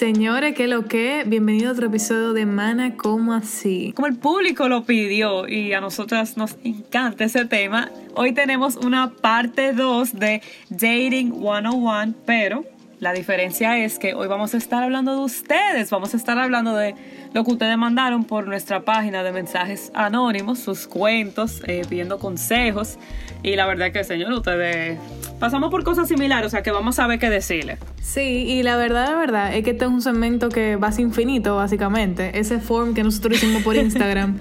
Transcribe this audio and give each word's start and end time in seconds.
Señores, 0.00 0.54
¿qué 0.54 0.66
lo 0.66 0.86
que? 0.86 1.24
Bienvenido 1.26 1.68
a 1.68 1.72
otro 1.72 1.88
episodio 1.88 2.32
de 2.32 2.46
Mana 2.46 2.96
como 2.96 3.34
así. 3.34 3.92
Como 3.94 4.06
el 4.06 4.16
público 4.16 4.66
lo 4.66 4.84
pidió 4.84 5.46
y 5.46 5.74
a 5.74 5.82
nosotras 5.82 6.38
nos 6.38 6.56
encanta 6.64 7.24
ese 7.24 7.44
tema, 7.44 7.90
hoy 8.14 8.32
tenemos 8.32 8.76
una 8.76 9.10
parte 9.10 9.74
2 9.74 10.18
de 10.18 10.40
Dating 10.70 11.32
101, 11.32 12.14
pero 12.24 12.64
la 13.00 13.14
diferencia 13.14 13.78
es 13.78 13.98
que 13.98 14.12
hoy 14.12 14.28
vamos 14.28 14.52
a 14.52 14.58
estar 14.58 14.82
hablando 14.82 15.12
de 15.16 15.24
ustedes, 15.24 15.88
vamos 15.90 16.12
a 16.12 16.18
estar 16.18 16.38
hablando 16.38 16.76
de 16.76 16.94
lo 17.32 17.44
que 17.44 17.52
ustedes 17.52 17.76
mandaron 17.78 18.24
por 18.24 18.46
nuestra 18.46 18.82
página 18.82 19.22
de 19.22 19.32
mensajes 19.32 19.90
anónimos, 19.94 20.58
sus 20.58 20.86
cuentos, 20.86 21.62
eh, 21.66 21.82
pidiendo 21.88 22.18
consejos. 22.18 22.98
Y 23.42 23.56
la 23.56 23.66
verdad 23.66 23.90
que, 23.90 24.04
señor, 24.04 24.30
ustedes 24.34 24.98
pasamos 25.38 25.70
por 25.70 25.82
cosas 25.82 26.08
similares, 26.08 26.48
o 26.48 26.50
sea 26.50 26.62
que 26.62 26.72
vamos 26.72 26.98
a 26.98 27.06
ver 27.06 27.18
qué 27.18 27.30
decirle. 27.30 27.78
Sí, 28.02 28.20
y 28.20 28.62
la 28.62 28.76
verdad, 28.76 29.08
la 29.08 29.16
verdad, 29.16 29.54
es 29.56 29.64
que 29.64 29.70
este 29.70 29.86
es 29.86 29.90
un 29.90 30.02
segmento 30.02 30.50
que 30.50 30.76
va 30.76 30.88
a 30.88 30.92
ser 30.92 31.06
infinito, 31.06 31.56
básicamente. 31.56 32.38
Ese 32.38 32.60
form 32.60 32.92
que 32.92 33.02
nosotros 33.02 33.38
hicimos 33.38 33.62
por 33.62 33.76
Instagram 33.76 34.38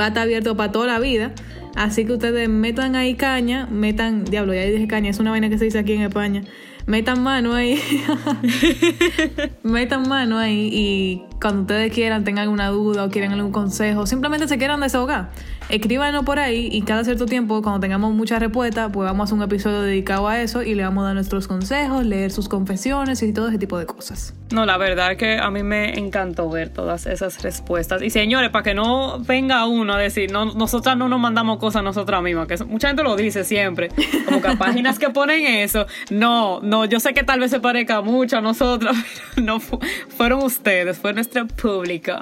va 0.00 0.06
a 0.06 0.08
estar 0.08 0.22
abierto 0.22 0.56
para 0.56 0.72
toda 0.72 0.86
la 0.86 0.98
vida. 0.98 1.32
Así 1.76 2.06
que 2.06 2.14
ustedes 2.14 2.48
metan 2.48 2.96
ahí 2.96 3.16
caña, 3.16 3.66
metan, 3.66 4.24
diablo, 4.24 4.54
ya 4.54 4.62
dije 4.62 4.88
caña, 4.88 5.10
es 5.10 5.18
una 5.18 5.30
vaina 5.30 5.50
que 5.50 5.58
se 5.58 5.66
dice 5.66 5.78
aquí 5.78 5.92
en 5.92 6.02
España 6.02 6.44
metan 6.88 7.20
mano 7.22 7.52
ahí. 7.54 7.76
metan 9.62 10.08
mano 10.08 10.38
ahí 10.38 10.70
y 10.72 11.27
cuando 11.40 11.62
ustedes 11.62 11.92
quieran, 11.92 12.24
tengan 12.24 12.44
alguna 12.44 12.68
duda 12.68 13.04
o 13.04 13.10
quieren 13.10 13.32
algún 13.32 13.52
consejo, 13.52 14.06
simplemente 14.06 14.48
se 14.48 14.58
quieran 14.58 14.80
desahogar, 14.80 15.30
escríbanos 15.68 16.24
por 16.24 16.38
ahí 16.38 16.68
y 16.72 16.82
cada 16.82 17.04
cierto 17.04 17.26
tiempo, 17.26 17.62
cuando 17.62 17.80
tengamos 17.80 18.14
mucha 18.14 18.38
respuesta, 18.38 18.90
pues 18.90 19.06
vamos 19.06 19.20
a 19.20 19.24
hacer 19.24 19.36
un 19.36 19.42
episodio 19.42 19.82
dedicado 19.82 20.28
a 20.28 20.40
eso 20.40 20.62
y 20.62 20.74
le 20.74 20.82
vamos 20.82 21.02
a 21.02 21.06
dar 21.06 21.14
nuestros 21.14 21.46
consejos, 21.46 22.04
leer 22.04 22.30
sus 22.30 22.48
confesiones 22.48 23.22
y 23.22 23.32
todo 23.32 23.48
ese 23.48 23.58
tipo 23.58 23.78
de 23.78 23.86
cosas. 23.86 24.34
No, 24.50 24.64
la 24.64 24.78
verdad 24.78 25.12
es 25.12 25.18
que 25.18 25.38
a 25.38 25.50
mí 25.50 25.62
me 25.62 25.98
encantó 25.98 26.48
ver 26.48 26.70
todas 26.70 27.06
esas 27.06 27.42
respuestas. 27.42 28.02
Y 28.02 28.10
señores, 28.10 28.50
para 28.50 28.62
que 28.62 28.74
no 28.74 29.18
venga 29.20 29.66
uno 29.66 29.94
a 29.94 29.98
decir, 29.98 30.32
no, 30.32 30.46
nosotras 30.46 30.96
no 30.96 31.08
nos 31.08 31.20
mandamos 31.20 31.58
cosas 31.58 31.82
nosotras 31.82 32.22
mismas, 32.22 32.48
que 32.48 32.56
mucha 32.64 32.88
gente 32.88 33.02
lo 33.02 33.14
dice 33.16 33.44
siempre, 33.44 33.90
como 34.24 34.40
que 34.40 34.56
páginas 34.56 34.98
que 34.98 35.10
ponen 35.10 35.46
eso, 35.46 35.86
no, 36.10 36.60
no, 36.62 36.84
yo 36.86 36.98
sé 37.00 37.12
que 37.12 37.22
tal 37.22 37.40
vez 37.40 37.50
se 37.50 37.60
parezca 37.60 38.00
mucho 38.00 38.38
a 38.38 38.40
nosotros, 38.40 38.96
pero 39.34 39.46
no 39.46 39.60
fueron 39.60 40.42
ustedes, 40.42 40.98
fue 40.98 41.12
nuestra 41.28 41.44
pública. 41.46 42.20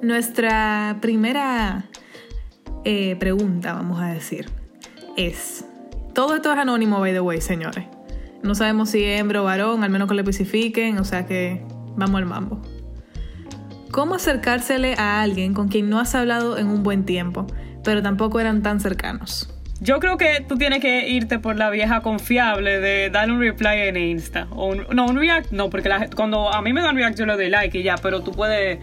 Nuestra 0.00 0.96
primera 1.02 1.84
eh, 2.84 3.16
pregunta, 3.16 3.74
vamos 3.74 4.00
a 4.00 4.06
decir, 4.06 4.48
es, 5.16 5.66
todo 6.14 6.36
esto 6.36 6.52
es 6.52 6.58
anónimo, 6.58 6.98
by 6.98 7.12
the 7.12 7.20
way, 7.20 7.40
señores. 7.42 7.84
No 8.42 8.54
sabemos 8.54 8.90
si 8.90 9.04
es 9.04 9.20
hembra 9.20 9.42
o 9.42 9.44
varón, 9.44 9.84
al 9.84 9.90
menos 9.90 10.08
que 10.08 10.14
lo 10.14 10.20
especifiquen, 10.20 10.96
o 10.98 11.04
sea 11.04 11.26
que 11.26 11.62
vamos 11.96 12.16
al 12.20 12.26
mambo. 12.26 12.62
¿Cómo 13.90 14.14
acercársele 14.14 14.94
a 14.94 15.20
alguien 15.20 15.52
con 15.52 15.68
quien 15.68 15.90
no 15.90 15.98
has 15.98 16.14
hablado 16.14 16.56
en 16.56 16.68
un 16.68 16.82
buen 16.82 17.04
tiempo, 17.04 17.46
pero 17.84 18.02
tampoco 18.02 18.40
eran 18.40 18.62
tan 18.62 18.80
cercanos? 18.80 19.52
Yo 19.80 20.00
creo 20.00 20.16
que 20.16 20.44
tú 20.46 20.56
tienes 20.56 20.80
que 20.80 21.08
irte 21.08 21.38
por 21.38 21.56
la 21.56 21.70
vieja 21.70 22.00
confiable 22.00 22.80
de 22.80 23.10
darle 23.10 23.34
un 23.34 23.40
reply 23.40 23.82
en 23.82 23.96
Insta. 23.96 24.48
O 24.50 24.74
no, 24.74 25.06
un 25.06 25.16
react, 25.16 25.52
no, 25.52 25.70
porque 25.70 25.88
cuando 26.16 26.52
a 26.52 26.60
mí 26.62 26.72
me 26.72 26.82
dan 26.82 26.96
react 26.96 27.16
yo 27.16 27.26
le 27.26 27.34
doy 27.34 27.48
like 27.48 27.78
y 27.78 27.82
ya, 27.84 27.96
pero 27.96 28.22
tú 28.22 28.32
puedes 28.32 28.78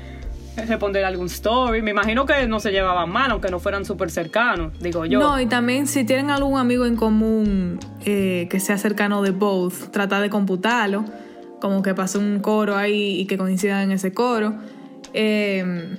responder 0.55 1.03
algún 1.03 1.27
story. 1.27 1.81
Me 1.81 1.91
imagino 1.91 2.25
que 2.25 2.47
no 2.47 2.61
se 2.61 2.71
llevaban 2.71 3.09
mal, 3.09 3.31
aunque 3.31 3.49
no 3.49 3.59
fueran 3.59 3.83
súper 3.83 4.09
cercanos, 4.09 4.79
digo 4.79 5.05
yo. 5.05 5.19
No, 5.19 5.39
y 5.39 5.47
también 5.47 5.87
si 5.87 6.05
tienen 6.05 6.29
algún 6.29 6.57
amigo 6.57 6.85
en 6.85 6.95
común 6.95 7.79
eh, 8.05 8.47
que 8.49 8.61
sea 8.61 8.77
cercano 8.77 9.21
de 9.21 9.31
both, 9.31 9.91
trata 9.91 10.21
de 10.21 10.29
computarlo, 10.29 11.03
como 11.59 11.81
que 11.81 11.93
pase 11.93 12.19
un 12.19 12.39
coro 12.39 12.77
ahí 12.77 13.19
y 13.19 13.25
que 13.25 13.37
coincidan 13.37 13.83
en 13.83 13.91
ese 13.91 14.13
coro. 14.13 14.55
Eh, 15.13 15.97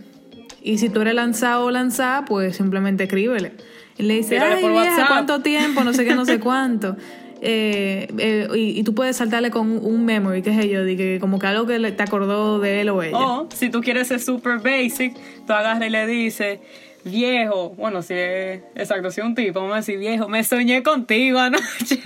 y 0.62 0.78
si 0.78 0.88
tú 0.88 1.02
eres 1.02 1.14
lanzado 1.14 1.66
o 1.66 1.70
lanzada, 1.70 2.24
pues 2.24 2.56
simplemente 2.56 3.04
escríbele. 3.04 3.52
Y 3.98 4.02
le 4.02 4.14
dice, 4.14 4.38
ay, 4.38 4.66
vieja, 4.68 5.06
¿cuánto 5.06 5.40
tiempo? 5.40 5.82
No 5.84 5.92
sé 5.92 6.04
qué, 6.04 6.14
no 6.14 6.24
sé 6.24 6.38
cuánto. 6.40 6.96
Eh, 7.42 8.08
eh, 8.18 8.48
y, 8.54 8.82
tú 8.82 8.94
puedes 8.94 9.16
saltarle 9.16 9.50
con 9.50 9.84
un 9.84 10.04
memory, 10.04 10.42
que 10.42 10.50
es 10.50 10.64
ello, 10.64 10.84
de 10.84 10.96
que 10.96 11.18
como 11.20 11.38
que 11.38 11.46
algo 11.46 11.66
que 11.66 11.78
te 11.78 12.02
acordó 12.02 12.58
de 12.58 12.80
él 12.80 12.88
o 12.88 13.02
ella. 13.02 13.18
O 13.18 13.48
si 13.54 13.70
tú 13.70 13.80
quieres 13.82 14.08
ser 14.08 14.20
super 14.20 14.58
basic, 14.58 15.14
tú 15.46 15.52
agarras 15.52 15.86
y 15.86 15.90
le 15.90 16.06
dices, 16.06 16.60
viejo, 17.04 17.74
bueno, 17.76 18.02
si 18.02 18.14
es 18.14 18.62
exacto, 18.74 19.10
si 19.10 19.20
es 19.20 19.26
un 19.26 19.34
tipo, 19.34 19.60
vamos 19.60 19.74
a 19.74 19.76
decir, 19.76 19.98
viejo, 19.98 20.28
me 20.28 20.42
soñé 20.44 20.82
contigo 20.82 21.38
anoche. 21.38 22.00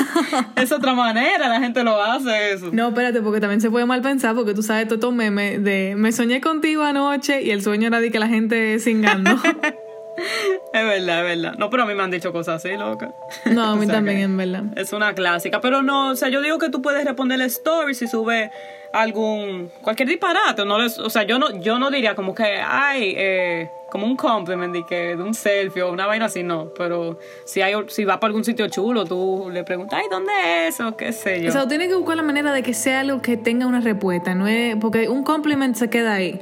es 0.56 0.72
otra 0.72 0.94
manera, 0.94 1.48
la 1.48 1.60
gente 1.60 1.82
lo 1.82 2.00
hace 2.00 2.52
eso. 2.52 2.70
No, 2.72 2.88
espérate, 2.88 3.20
porque 3.20 3.40
también 3.40 3.60
se 3.60 3.70
puede 3.70 3.86
mal 3.86 4.02
pensar, 4.02 4.34
porque 4.34 4.54
tú 4.54 4.62
sabes 4.62 4.86
todo 4.86 4.94
estos 4.94 5.12
memes 5.12 5.62
de 5.62 5.94
me 5.96 6.12
soñé 6.12 6.40
contigo 6.40 6.82
anoche 6.82 7.42
y 7.42 7.50
el 7.50 7.62
sueño 7.62 7.88
era 7.88 8.00
de 8.00 8.10
que 8.10 8.18
la 8.18 8.28
gente 8.28 8.78
singando. 8.78 9.32
Es 10.16 10.84
verdad, 10.84 11.30
es 11.30 11.36
verdad. 11.36 11.54
No, 11.58 11.70
pero 11.70 11.84
a 11.84 11.86
mí 11.86 11.94
me 11.94 12.02
han 12.02 12.10
dicho 12.10 12.32
cosas 12.32 12.64
así, 12.64 12.76
loca. 12.76 13.12
No, 13.46 13.64
a 13.64 13.76
mí 13.76 13.86
también, 13.86 14.18
en 14.18 14.36
verdad. 14.36 14.64
Es 14.76 14.92
una 14.92 15.14
clásica. 15.14 15.60
Pero 15.60 15.82
no, 15.82 16.10
o 16.10 16.16
sea, 16.16 16.28
yo 16.28 16.40
digo 16.42 16.58
que 16.58 16.70
tú 16.70 16.82
puedes 16.82 17.04
responderle 17.04 17.44
story 17.46 17.94
si 17.94 18.06
sube 18.06 18.50
algún. 18.92 19.70
cualquier 19.82 20.08
disparate. 20.08 20.64
No 20.64 20.76
o 20.76 21.10
sea, 21.10 21.22
yo 21.24 21.38
no, 21.38 21.60
yo 21.60 21.78
no 21.78 21.90
diría 21.90 22.14
como 22.14 22.34
que, 22.34 22.60
ay, 22.62 23.14
eh, 23.16 23.70
como 23.90 24.06
un 24.06 24.16
compliment 24.16 24.72
de, 24.72 24.84
que, 24.84 25.16
de 25.16 25.22
un 25.22 25.34
selfie 25.34 25.82
o 25.82 25.92
una 25.92 26.06
vaina 26.06 26.26
así, 26.26 26.42
no. 26.42 26.72
Pero 26.76 27.18
si, 27.44 27.62
hay, 27.62 27.74
si 27.88 28.04
va 28.04 28.20
para 28.20 28.28
algún 28.28 28.44
sitio 28.44 28.68
chulo, 28.68 29.04
tú 29.04 29.48
le 29.52 29.64
preguntas, 29.64 30.00
ay, 30.02 30.06
¿dónde 30.10 30.32
es? 30.66 30.80
O 30.80 30.96
qué 30.96 31.12
sé 31.12 31.42
yo. 31.42 31.50
O 31.50 31.52
sea, 31.52 31.68
tienes 31.68 31.88
que 31.88 31.94
buscar 31.94 32.16
la 32.16 32.22
manera 32.22 32.52
de 32.52 32.62
que 32.62 32.74
sea 32.74 33.00
algo 33.00 33.22
que 33.22 33.36
tenga 33.36 33.66
una 33.66 33.80
respuesta. 33.80 34.34
No 34.34 34.46
es, 34.46 34.76
porque 34.76 35.08
un 35.08 35.22
compliment 35.22 35.76
se 35.76 35.88
queda 35.88 36.14
ahí. 36.14 36.40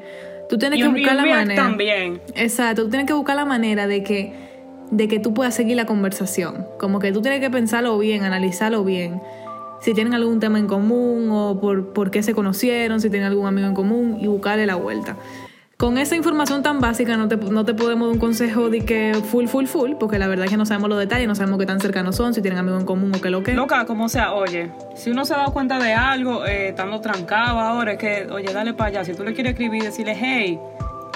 Tú 0.48 0.58
tienes 0.58 0.80
que 0.80 0.88
buscar 0.88 1.16
la 1.16 1.26
manera. 1.26 1.62
también. 1.62 2.20
Exacto, 2.34 2.84
tú 2.84 2.90
tienes 2.90 3.06
que 3.06 3.12
buscar 3.12 3.36
la 3.36 3.44
manera 3.44 3.86
de 3.86 4.02
que, 4.02 4.32
de 4.90 5.08
que 5.08 5.18
tú 5.18 5.34
puedas 5.34 5.54
seguir 5.54 5.76
la 5.76 5.86
conversación. 5.86 6.66
Como 6.78 6.98
que 6.98 7.12
tú 7.12 7.22
tienes 7.22 7.40
que 7.40 7.50
pensarlo 7.50 7.98
bien, 7.98 8.24
analizarlo 8.24 8.84
bien. 8.84 9.20
Si 9.80 9.92
tienen 9.92 10.14
algún 10.14 10.40
tema 10.40 10.58
en 10.58 10.66
común 10.66 11.28
o 11.30 11.60
por, 11.60 11.92
por 11.92 12.10
qué 12.10 12.22
se 12.22 12.34
conocieron, 12.34 13.00
si 13.00 13.10
tienen 13.10 13.28
algún 13.28 13.46
amigo 13.46 13.66
en 13.66 13.74
común 13.74 14.18
y 14.20 14.26
buscarle 14.26 14.66
la 14.66 14.76
vuelta 14.76 15.16
con 15.84 15.98
esa 15.98 16.16
información 16.16 16.62
tan 16.62 16.80
básica 16.80 17.18
no 17.18 17.28
te, 17.28 17.36
no 17.36 17.62
te 17.66 17.74
podemos 17.74 18.08
dar 18.08 18.14
un 18.14 18.18
consejo 18.18 18.70
de 18.70 18.86
que 18.86 19.12
full, 19.30 19.48
full, 19.48 19.66
full, 19.66 19.92
porque 20.00 20.18
la 20.18 20.28
verdad 20.28 20.46
es 20.46 20.50
que 20.50 20.56
no 20.56 20.64
sabemos 20.64 20.88
los 20.88 20.98
detalles, 20.98 21.28
no 21.28 21.34
sabemos 21.34 21.58
qué 21.58 21.66
tan 21.66 21.78
cercanos 21.78 22.16
son, 22.16 22.32
si 22.32 22.40
tienen 22.40 22.58
amigos 22.58 22.80
en 22.80 22.86
común 22.86 23.12
o 23.14 23.20
qué 23.20 23.28
lo 23.28 23.42
que. 23.42 23.52
Loca, 23.52 23.84
como 23.84 24.08
sea, 24.08 24.32
oye, 24.32 24.70
si 24.94 25.10
uno 25.10 25.26
se 25.26 25.34
ha 25.34 25.36
dado 25.36 25.52
cuenta 25.52 25.78
de 25.78 25.92
algo, 25.92 26.46
eh, 26.46 26.70
estando 26.70 27.02
trancado 27.02 27.60
ahora, 27.60 27.92
es 27.92 27.98
que, 27.98 28.26
oye, 28.32 28.50
dale 28.50 28.72
para 28.72 28.88
allá. 28.88 29.04
Si 29.04 29.12
tú 29.12 29.24
le 29.24 29.34
quieres 29.34 29.52
escribir, 29.52 29.82
decirle, 29.82 30.16
hey, 30.18 30.58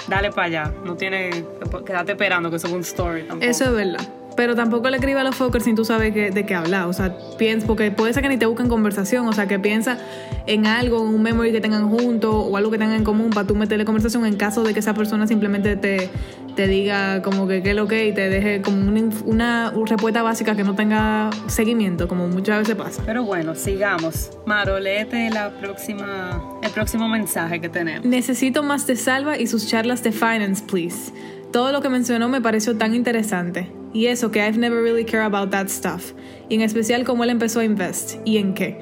dale 0.07 0.29
para 0.29 0.45
allá. 0.45 0.73
No 0.85 0.93
tiene, 0.93 1.43
quédate 1.83 2.11
esperando 2.11 2.51
que 2.51 2.57
eso 2.57 2.67
es 2.67 2.73
un 2.73 2.81
story 2.81 3.23
tampoco. 3.23 3.49
Eso 3.49 3.65
es 3.65 3.73
verdad. 3.73 4.18
Pero 4.39 4.55
tampoco 4.55 4.89
le 4.89 4.95
escriba 4.95 5.19
a 5.19 5.23
los 5.25 5.35
fuckers 5.35 5.65
sin 5.65 5.75
tú 5.75 5.83
sabes 5.83 6.13
de 6.13 6.45
qué 6.45 6.55
hablar. 6.55 6.87
O 6.87 6.93
sea, 6.93 7.13
piensa, 7.37 7.67
porque 7.67 7.91
puede 7.91 8.13
ser 8.13 8.23
que 8.23 8.29
ni 8.29 8.37
te 8.37 8.45
busquen 8.45 8.69
conversación. 8.69 9.27
O 9.27 9.33
sea, 9.33 9.49
que 9.49 9.59
piensa 9.59 9.97
en 10.47 10.65
algo, 10.65 11.05
en 11.05 11.13
un 11.13 11.21
memory 11.21 11.51
que 11.51 11.59
tengan 11.59 11.89
juntos 11.89 12.33
o 12.33 12.55
algo 12.55 12.71
que 12.71 12.77
tengan 12.77 12.95
en 12.95 13.03
común 13.03 13.31
para 13.31 13.45
tú 13.45 13.53
meterle 13.53 13.83
conversación 13.83 14.25
en 14.25 14.37
caso 14.37 14.63
de 14.63 14.73
que 14.73 14.79
esa 14.79 14.93
persona 14.93 15.27
simplemente 15.27 15.75
te, 15.75 16.09
te 16.55 16.67
diga 16.67 17.21
como 17.21 17.49
que 17.49 17.61
qué 17.61 17.71
es 17.71 17.75
lo 17.75 17.89
que 17.89 18.07
y 18.07 18.13
te 18.13 18.29
deje 18.29 18.61
como 18.61 18.77
una, 19.25 19.73
respuesta 19.85 20.23
básica 20.23 20.55
que 20.55 20.63
no 20.63 20.73
tenga 20.73 21.31
seguimiento, 21.47 22.07
como 22.07 22.29
muchas 22.29 22.59
veces 22.59 22.75
pasa. 22.75 23.03
Pero 23.05 23.25
bueno, 23.25 23.55
sigamos. 23.55 24.31
Maro, 24.45 24.79
léete 24.79 25.31
la 25.31 25.49
próxima, 25.59 26.41
el 26.63 26.71
próximo 26.71 27.09
mensaje 27.09 27.59
que 27.59 27.67
tenemos. 27.67 28.05
Necesito 28.05 28.63
más 28.63 28.87
de 28.87 28.95
Salva 28.95 29.37
y 29.37 29.47
sus 29.47 29.67
charlas 29.67 30.01
de 30.01 30.13
finance, 30.13 30.63
please. 30.65 31.11
Todo 31.51 31.73
lo 31.73 31.81
que 31.81 31.89
mencionó 31.89 32.29
me 32.29 32.39
pareció 32.39 32.77
tan 32.77 32.95
interesante. 32.95 33.78
Y 33.93 34.07
eso 34.07 34.31
que 34.31 34.39
I've 34.39 34.57
never 34.57 34.81
really 34.81 35.05
cared 35.05 35.25
about 35.25 35.49
that 35.51 35.67
stuff. 35.67 36.13
Y 36.47 36.55
en 36.55 36.61
especial 36.61 37.03
cómo 37.03 37.23
él 37.23 37.29
empezó 37.29 37.59
a 37.59 37.65
invest 37.65 38.17
y 38.25 38.37
en 38.37 38.53
qué. 38.53 38.79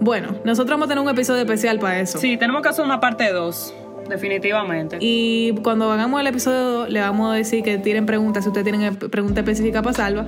Bueno, 0.00 0.36
nosotros 0.44 0.70
vamos 0.70 0.86
a 0.86 0.88
tener 0.88 1.02
un 1.04 1.10
episodio 1.10 1.42
especial 1.42 1.78
para 1.78 2.00
eso. 2.00 2.18
Sí, 2.18 2.36
tenemos 2.36 2.62
que 2.62 2.68
hacer 2.68 2.84
una 2.84 3.00
parte 3.00 3.30
2. 3.32 3.74
Definitivamente. 4.08 4.98
Y 5.00 5.54
cuando 5.62 5.90
hagamos 5.90 6.20
el 6.20 6.26
episodio 6.26 6.58
2, 6.58 6.90
le 6.90 7.00
vamos 7.00 7.32
a 7.32 7.36
decir 7.36 7.62
que 7.62 7.78
tienen 7.78 8.04
preguntas. 8.04 8.44
Si 8.44 8.48
ustedes 8.48 8.64
tienen 8.64 8.96
pregunta 8.96 9.40
específica 9.40 9.80
para 9.80 9.94
Salva, 9.94 10.26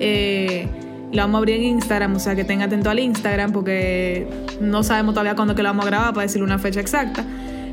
eh, 0.00 0.66
la 1.12 1.22
vamos 1.22 1.36
a 1.36 1.38
abrir 1.38 1.56
en 1.56 1.62
Instagram. 1.62 2.16
O 2.16 2.18
sea, 2.18 2.34
que 2.34 2.44
tenga 2.44 2.64
atento 2.64 2.90
al 2.90 2.98
Instagram 2.98 3.52
porque 3.52 4.26
no 4.60 4.82
sabemos 4.82 5.14
todavía 5.14 5.36
cuándo 5.36 5.54
que 5.54 5.62
lo 5.62 5.68
vamos 5.68 5.86
a 5.86 5.88
grabar 5.88 6.14
para 6.14 6.22
decirle 6.22 6.44
una 6.44 6.58
fecha 6.58 6.80
exacta. 6.80 7.24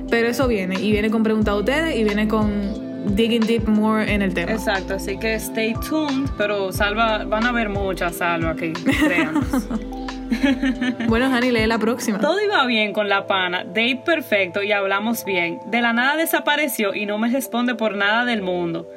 Pero 0.09 0.27
eso 0.27 0.47
viene. 0.47 0.79
Y 0.79 0.91
viene 0.91 1.09
con 1.09 1.24
preguntas 1.24 1.53
a 1.53 1.57
ustedes 1.57 1.95
y 1.95 2.03
viene 2.03 2.27
con 2.27 2.88
digging 3.16 3.42
deep 3.42 3.68
more 3.68 4.01
en 4.01 4.22
el 4.22 4.34
tema. 4.34 4.51
Exacto, 4.51 4.96
así 4.96 5.18
que 5.18 5.36
stay 5.36 5.74
tuned, 5.88 6.30
pero 6.38 6.72
Salva, 6.72 7.24
van 7.25 7.46
a 7.46 7.51
ver 7.51 7.69
muchas 7.69 8.18
Salva 8.18 8.51
aquí, 8.51 8.74
créanos. 8.74 9.46
bueno, 11.07 11.25
Hani, 11.34 11.51
lee 11.51 11.66
la 11.68 11.80
próxima. 11.80 12.19
Todo 12.19 12.42
iba 12.42 12.66
bien 12.66 12.94
con 12.94 13.10
la 13.10 13.28
pana, 13.28 13.63
date 13.63 14.01
perfecto 14.06 14.63
y 14.63 14.72
hablamos 14.72 15.25
bien. 15.25 15.60
De 15.68 15.81
la 15.81 15.94
nada 15.94 16.16
desapareció 16.16 16.94
y 16.94 17.06
no 17.06 17.18
me 17.18 17.30
responde 17.30 17.75
por 17.75 17.96
nada 17.96 18.25
del 18.25 18.42
mundo. 18.42 18.88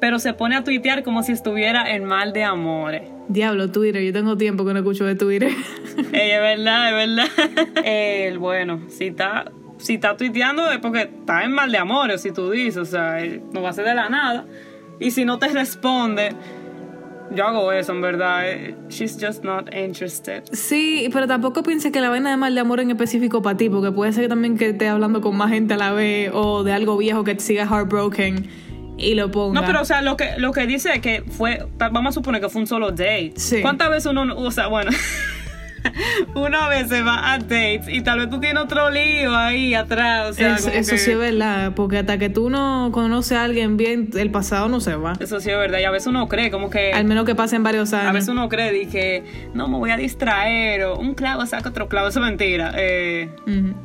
Pero 0.00 0.18
se 0.18 0.34
pone 0.34 0.56
a 0.56 0.64
tuitear 0.64 1.02
como 1.02 1.22
si 1.22 1.32
estuviera 1.32 1.94
en 1.94 2.04
mal 2.04 2.32
de 2.32 2.44
amores. 2.44 3.02
Diablo, 3.28 3.70
Twitter, 3.70 4.02
yo 4.02 4.12
tengo 4.12 4.36
tiempo 4.36 4.64
que 4.66 4.74
no 4.74 4.80
escucho 4.80 5.04
de 5.06 5.14
Twitter. 5.14 5.50
Ey, 6.12 6.30
es 6.30 6.40
verdad, 6.40 6.88
es 6.88 7.08
verdad. 7.08 7.84
El 7.84 8.38
bueno, 8.38 8.82
si 8.88 9.06
está 9.06 9.50
si 9.84 9.94
está 9.94 10.16
tuiteando 10.16 10.70
es 10.70 10.78
porque 10.78 11.02
está 11.02 11.44
en 11.44 11.52
mal 11.52 11.70
de 11.70 11.76
amor, 11.76 12.18
si 12.18 12.32
tú 12.32 12.50
dices, 12.50 12.78
o 12.78 12.84
sea, 12.86 13.18
no 13.52 13.60
va 13.60 13.68
a 13.68 13.72
ser 13.74 13.84
de 13.84 13.94
la 13.94 14.08
nada. 14.08 14.46
Y 14.98 15.10
si 15.10 15.26
no 15.26 15.38
te 15.38 15.48
responde, 15.48 16.30
yo 17.34 17.46
hago 17.46 17.70
eso, 17.70 17.92
en 17.92 18.00
verdad. 18.00 18.50
eh, 18.50 18.74
She's 18.88 19.18
just 19.20 19.44
not 19.44 19.68
interested. 19.74 20.42
Sí, 20.52 21.10
pero 21.12 21.26
tampoco 21.26 21.62
pienses 21.62 21.92
que 21.92 22.00
la 22.00 22.08
vaina 22.08 22.30
de 22.30 22.38
mal 22.38 22.54
de 22.54 22.60
amor 22.62 22.80
en 22.80 22.90
específico 22.92 23.42
para 23.42 23.58
ti, 23.58 23.68
porque 23.68 23.92
puede 23.92 24.14
ser 24.14 24.26
también 24.28 24.56
que 24.56 24.70
esté 24.70 24.88
hablando 24.88 25.20
con 25.20 25.36
más 25.36 25.50
gente 25.50 25.74
a 25.74 25.76
la 25.76 25.92
vez 25.92 26.30
o 26.32 26.64
de 26.64 26.72
algo 26.72 26.96
viejo 26.96 27.22
que 27.22 27.34
te 27.34 27.42
siga 27.42 27.66
heartbroken 27.66 28.48
y 28.96 29.14
lo 29.14 29.30
ponga. 29.30 29.60
No, 29.60 29.66
pero 29.66 29.82
o 29.82 29.84
sea, 29.84 30.00
lo 30.00 30.16
que, 30.16 30.30
lo 30.38 30.52
que 30.52 30.66
dice 30.66 30.92
es 30.94 31.00
que 31.00 31.22
fue, 31.28 31.66
vamos 31.76 32.10
a 32.10 32.12
suponer 32.12 32.40
que 32.40 32.48
fue 32.48 32.62
un 32.62 32.66
solo 32.66 32.90
date. 32.90 33.34
Sí. 33.36 33.60
¿Cuántas 33.60 33.90
veces 33.90 34.06
uno, 34.06 34.34
o 34.34 34.50
sea, 34.50 34.68
bueno, 34.68 34.92
una 36.34 36.68
vez 36.68 36.88
se 36.88 37.02
va 37.02 37.32
a 37.32 37.38
dates 37.38 37.88
y 37.88 38.00
tal 38.02 38.18
vez 38.20 38.30
tú 38.30 38.40
tienes 38.40 38.62
otro 38.62 38.90
lío 38.90 39.34
ahí 39.36 39.74
atrás, 39.74 40.30
o 40.30 40.32
sea, 40.32 40.54
Es- 40.56 40.66
eso 40.66 40.90
que- 40.92 40.98
sí 40.98 41.10
es 41.12 41.18
verdad, 41.18 41.72
porque 41.74 41.98
hasta 41.98 42.18
que 42.18 42.28
tú 42.28 42.50
no 42.50 42.90
conoces 42.92 43.36
a 43.38 43.44
alguien 43.44 43.76
bien, 43.76 44.10
el 44.16 44.30
pasado 44.30 44.68
no 44.68 44.80
se 44.80 44.94
va. 44.96 45.14
Eso 45.20 45.40
sí 45.40 45.50
es 45.50 45.56
verdad, 45.56 45.78
y 45.80 45.84
a 45.84 45.90
veces 45.90 46.06
uno 46.08 46.28
cree 46.28 46.50
como 46.50 46.70
que... 46.70 46.92
Al 46.92 47.04
menos 47.04 47.24
que 47.24 47.34
pasen 47.34 47.62
varios 47.62 47.92
años. 47.92 48.08
A 48.10 48.12
veces 48.12 48.28
uno 48.28 48.48
cree 48.48 48.82
y 48.82 48.86
que 48.86 49.24
no 49.54 49.68
me 49.68 49.78
voy 49.78 49.90
a 49.90 49.96
distraer 49.96 50.84
o 50.84 50.96
un 50.98 51.14
clavo 51.14 51.44
saca 51.46 51.68
otro 51.68 51.88
clavo, 51.88 52.08
eso 52.08 52.20
es 52.20 52.26
mentira. 52.26 52.72
Eh, 52.76 53.28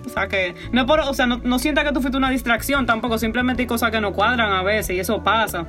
o 0.06 0.10
sea 0.10 0.28
que 0.28 0.56
no 0.72 0.86
por, 0.86 1.00
o 1.02 1.14
sea, 1.14 1.26
no, 1.28 1.40
no 1.44 1.60
sienta 1.60 1.84
que 1.84 1.92
tú 1.92 2.02
fuiste 2.02 2.18
una 2.18 2.30
distracción 2.30 2.86
tampoco, 2.86 3.18
simplemente 3.18 3.64
hay 3.64 3.68
cosas 3.68 3.92
que 3.92 4.02
no 4.02 4.14
cuadran 4.14 4.52
a 4.52 4.64
veces 4.64 4.96
y 4.96 5.00
eso 5.00 5.24
pasa. 5.24 5.66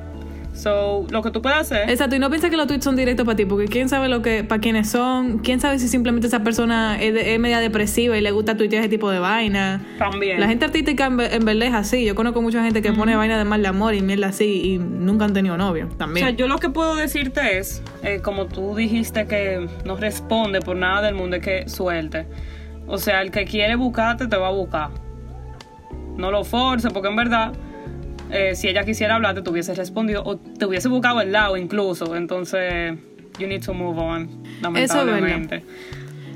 So, 0.61 1.07
lo 1.11 1.23
que 1.23 1.31
tú 1.31 1.41
puedes 1.41 1.57
hacer 1.59 1.89
Exacto, 1.89 2.17
y 2.17 2.19
no 2.19 2.29
pienses 2.29 2.51
que 2.51 2.57
los 2.59 2.67
tweets 2.67 2.85
son 2.85 2.95
directos 2.95 3.25
para 3.25 3.35
ti, 3.35 3.47
porque 3.47 3.65
quién 3.67 3.89
sabe 3.89 4.11
lo 4.11 4.21
que, 4.21 4.45
para 4.45 4.61
quiénes 4.61 4.91
son, 4.91 5.39
quién 5.39 5.59
sabe 5.59 5.79
si 5.79 5.89
simplemente 5.89 6.27
esa 6.27 6.43
persona 6.45 7.01
es, 7.01 7.15
de- 7.15 7.33
es 7.33 7.41
media 7.41 7.61
depresiva 7.61 8.19
y 8.19 8.21
le 8.21 8.31
gusta 8.31 8.59
tuitear 8.59 8.81
ese 8.83 8.91
tipo 8.91 9.11
de 9.11 9.21
vaina. 9.21 9.83
también. 9.99 10.39
La 10.39 10.49
gente 10.49 10.67
artística 10.67 11.07
en, 11.07 11.17
ve- 11.17 11.35
en 11.35 11.47
verdad 11.47 11.69
es 11.69 11.75
así. 11.75 12.05
Yo 12.05 12.15
conozco 12.15 12.43
mucha 12.43 12.63
gente 12.63 12.83
que 12.83 12.93
pone 12.93 13.17
vaina 13.17 13.39
de 13.39 13.45
mal 13.45 13.63
de 13.63 13.69
amor 13.69 13.95
y 13.95 14.03
mierda 14.03 14.27
así 14.27 14.61
y 14.75 14.79
nunca 14.79 15.25
han 15.25 15.33
tenido 15.33 15.57
novio 15.57 15.89
O 15.91 15.97
también. 15.97 16.27
sea, 16.27 16.37
yo 16.37 16.47
lo 16.47 16.59
que 16.59 16.69
puedo 16.69 16.95
decirte 16.95 17.57
es, 17.59 17.83
eh, 18.03 18.21
como 18.23 18.45
tú 18.45 18.75
dijiste 18.77 19.27
que 19.27 19.67
no 19.87 19.97
responde 19.97 20.61
por 20.61 20.77
nada 20.77 21.01
del 21.01 21.15
mundo, 21.15 21.37
es 21.37 21.43
que 21.43 21.69
suelte. 21.71 22.27
O 22.87 22.99
sea, 22.99 23.23
el 23.23 23.31
que 23.31 23.47
quiere 23.47 23.77
buscarte 23.77 24.27
te 24.27 24.37
va 24.37 24.49
a 24.49 24.53
buscar. 24.53 24.91
No 26.17 26.31
lo 26.31 26.45
force, 26.45 26.91
porque 26.91 27.09
en 27.09 27.17
verdad, 27.17 27.53
eh, 28.33 28.55
si 28.55 28.69
ella 28.69 28.85
quisiera 28.85 29.17
hablarte, 29.17 29.43
te 29.43 29.51
hubiese 29.51 29.75
respondido 29.75 30.23
o 30.25 30.37
te 30.37 30.67
hubiese 30.67 30.89
buscado 30.89 31.19
al 31.19 31.33
lado 31.33 31.57
incluso. 31.57 32.17
Entonces, 32.17 32.95
you 33.39 33.47
need 33.47 33.63
to 33.65 33.75
move 33.75 33.99
on, 33.99 34.43
Eso 34.77 35.01
es 35.01 35.07
lamentablemente. 35.07 35.65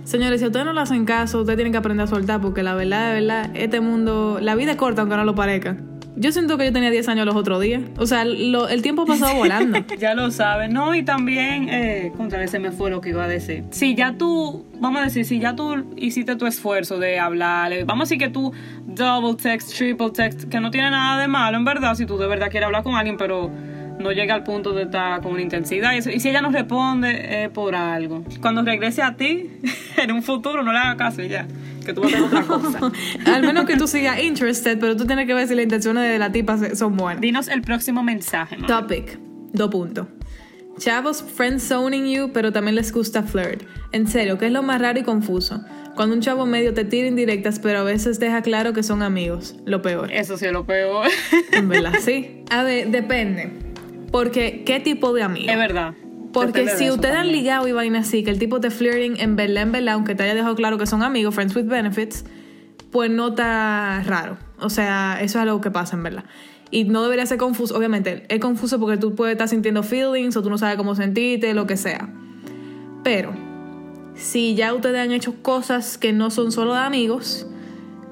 Señores, 0.05 0.41
si 0.41 0.47
ustedes 0.47 0.67
no 0.67 0.75
le 0.75 0.81
hacen 0.81 1.07
caso, 1.07 1.41
ustedes 1.41 1.57
tienen 1.57 1.73
que 1.73 1.79
aprender 1.79 2.05
a 2.05 2.07
soltar 2.07 2.41
porque 2.41 2.63
la 2.63 2.75
verdad, 2.75 3.15
de 3.15 3.21
verdad, 3.21 3.51
este 3.55 3.81
mundo, 3.81 4.39
la 4.41 4.55
vida 4.55 4.73
es 4.73 4.77
corta 4.77 5.01
aunque 5.01 5.17
no 5.17 5.25
lo 5.25 5.35
parezca. 5.35 5.77
Yo 6.17 6.31
siento 6.31 6.57
que 6.57 6.65
yo 6.67 6.73
tenía 6.73 6.91
10 6.91 7.09
años 7.09 7.27
los 7.27 7.35
otros 7.35 7.61
días. 7.61 7.83
O 7.99 8.07
sea, 8.07 8.25
lo- 8.25 8.69
el 8.69 8.83
tiempo 8.83 9.03
ha 9.03 9.07
pasado 9.07 9.35
volando. 9.35 9.79
Ya 9.99 10.15
lo 10.15 10.31
sabes, 10.31 10.71
¿no? 10.71 10.95
Y 10.95 11.03
también, 11.03 11.69
eh, 11.69 12.13
contra 12.17 12.43
ese 12.45 12.59
me 12.61 12.71
fue 12.71 12.91
lo 12.91 13.01
que 13.01 13.11
iba 13.11 13.25
a 13.25 13.29
decir. 13.29 13.65
Si 13.71 13.95
ya 13.95 14.13
tú, 14.17 14.65
vamos 14.81 15.01
a 15.01 15.05
decir, 15.05 15.25
si 15.25 15.39
ya 15.41 15.57
tú 15.57 15.93
hiciste 15.97 16.37
tu 16.37 16.47
esfuerzo 16.47 16.99
de 16.99 17.19
hablar, 17.19 17.73
eh, 17.73 17.85
vamos 17.85 18.03
a 18.03 18.05
decir 18.07 18.19
que 18.19 18.29
tú 18.29 18.53
double 18.87 19.35
text, 19.35 19.75
triple 19.77 20.11
text, 20.11 20.45
que 20.49 20.61
no 20.61 20.71
tiene 20.71 20.91
nada 20.91 21.21
de 21.21 21.27
malo, 21.27 21.57
en 21.57 21.65
verdad, 21.65 21.95
si 21.95 22.07
tú 22.07 22.17
de 22.17 22.27
verdad 22.29 22.49
quieres 22.51 22.67
hablar 22.67 22.83
con 22.85 22.95
alguien, 22.95 23.17
pero 23.17 23.51
no 23.99 24.13
llega 24.13 24.35
al 24.35 24.45
punto 24.45 24.73
de 24.73 24.83
estar 24.85 25.21
con 25.21 25.33
una 25.33 25.43
intensidad. 25.43 25.93
Y, 25.95 26.03
si 26.21 26.29
ella 26.29 26.43
no 26.43 26.51
responde, 26.51 27.45
es 27.45 27.51
por 27.51 27.75
algo. 27.75 28.23
Cuando 28.41 28.63
regrese 28.63 29.03
a 29.03 29.17
ti, 29.17 29.51
en 29.97 30.13
un 30.13 30.23
futuro, 30.23 30.63
no 30.63 30.73
le 30.73 30.79
hagas 30.79 30.97
caso 30.97 31.23
y 31.23 31.29
ya, 31.29 31.47
que 31.85 31.93
tú 31.93 32.03
vas 32.03 32.15
a 32.15 32.17
hacer 32.17 32.27
otra 32.27 32.43
cosa. 32.43 32.93
Al 33.27 33.43
menos 33.43 33.67
que 33.67 33.77
tú 33.77 33.87
sigas 33.87 34.23
interested, 34.23 34.79
pero 34.79 34.97
tú 34.97 35.07
tienes 35.07 35.27
que 35.27 35.35
ver 35.35 35.49
si 35.49 35.55
las 35.55 35.65
intenciones 35.65 36.11
de 36.11 36.19
la 36.19 36.33
tipa 36.33 36.59
son 36.75 36.97
buenas. 36.97 37.21
Dinos 37.21 37.49
el 37.49 37.63
próximo 37.63 38.03
mensaje. 38.03 38.57
Topic. 38.67 39.19
Dos 39.53 39.71
puntos. 39.71 40.07
Chavos 40.79 41.23
friendzoning 41.23 42.07
you, 42.07 42.33
pero 42.33 42.53
también 42.53 42.75
les 42.75 42.93
gusta 42.93 43.23
flirt. 43.23 43.63
En 43.93 44.09
serio, 44.09 44.39
¿qué 44.39 44.47
es 44.47 44.53
lo 44.53 44.63
más 44.63 44.81
raro 44.81 44.99
y 44.99 45.03
confuso? 45.05 45.65
Cuando 45.95 46.17
un 46.17 46.21
chavo 46.21 46.45
medio 46.47 46.75
te 46.75 46.85
tira 46.85 47.07
indirectas, 47.07 47.61
pero 47.61 47.79
a 47.81 47.83
veces 47.85 48.19
deja 48.19 48.43
claro 48.43 48.73
que 48.73 48.83
son 48.83 49.03
amigos. 49.03 49.55
Lo 49.65 49.81
peor. 49.83 50.11
Eso 50.11 50.37
sí 50.37 50.47
es 50.47 50.53
lo 50.53 50.67
peor. 50.67 51.07
En 51.53 51.69
verdad, 51.69 51.93
sí. 52.01 52.43
A 52.51 52.65
ver, 52.65 52.89
depende. 52.89 53.53
Porque, 54.11 54.65
¿qué 54.67 54.81
tipo 54.81 55.13
de 55.13 55.23
amigo? 55.23 55.51
es 55.51 55.57
verdad. 55.57 55.95
Porque 56.35 56.69
si 56.69 56.91
ustedes 56.91 57.15
han 57.15 57.33
ligado 57.33 57.67
y 57.69 57.73
vaina 57.73 58.01
así, 58.01 58.25
que 58.25 58.31
el 58.31 58.39
tipo 58.39 58.61
te 58.61 58.71
flirting 58.71 59.19
en 59.19 59.37
verdad, 59.37 59.63
en 59.63 59.73
verdad, 59.73 59.95
aunque 59.95 60.15
te 60.15 60.25
haya 60.25 60.35
dejado 60.35 60.55
claro 60.57 60.77
que 60.77 60.87
son 60.87 61.03
amigos, 61.03 61.35
friends 61.35 61.55
with 61.55 61.67
benefits, 61.67 62.25
pues 62.91 63.11
no 63.11 63.29
está 63.29 64.03
raro. 64.05 64.37
O 64.61 64.69
sea, 64.69 65.19
eso 65.21 65.39
es 65.39 65.43
algo 65.43 65.61
que 65.61 65.71
pasa 65.71 65.97
en 65.97 66.03
verdad. 66.03 66.25
Y 66.71 66.85
no 66.85 67.03
debería 67.03 67.25
ser 67.25 67.39
confuso. 67.39 67.77
Obviamente, 67.77 68.25
es 68.29 68.41
confuso 68.41 68.81
porque 68.81 68.97
tú 68.97 69.15
puedes 69.15 69.33
estar 69.33 69.49
sintiendo 69.49 69.83
feelings 69.83 70.37
o 70.37 70.43
tú 70.43 70.51
no 70.51 70.59
sabes 70.59 70.77
cómo 70.77 70.95
sentirte, 70.95 71.55
lo 71.55 71.67
que 71.67 71.77
sea. 71.77 72.13
Pero, 73.05 73.33
si 74.15 74.55
ya 74.55 74.75
ustedes 74.75 74.99
han 74.99 75.13
hecho 75.13 75.41
cosas 75.43 75.99
que 75.99 76.13
no 76.13 76.31
son 76.31 76.51
solo 76.51 76.75
de 76.75 76.81
amigos, 76.81 77.47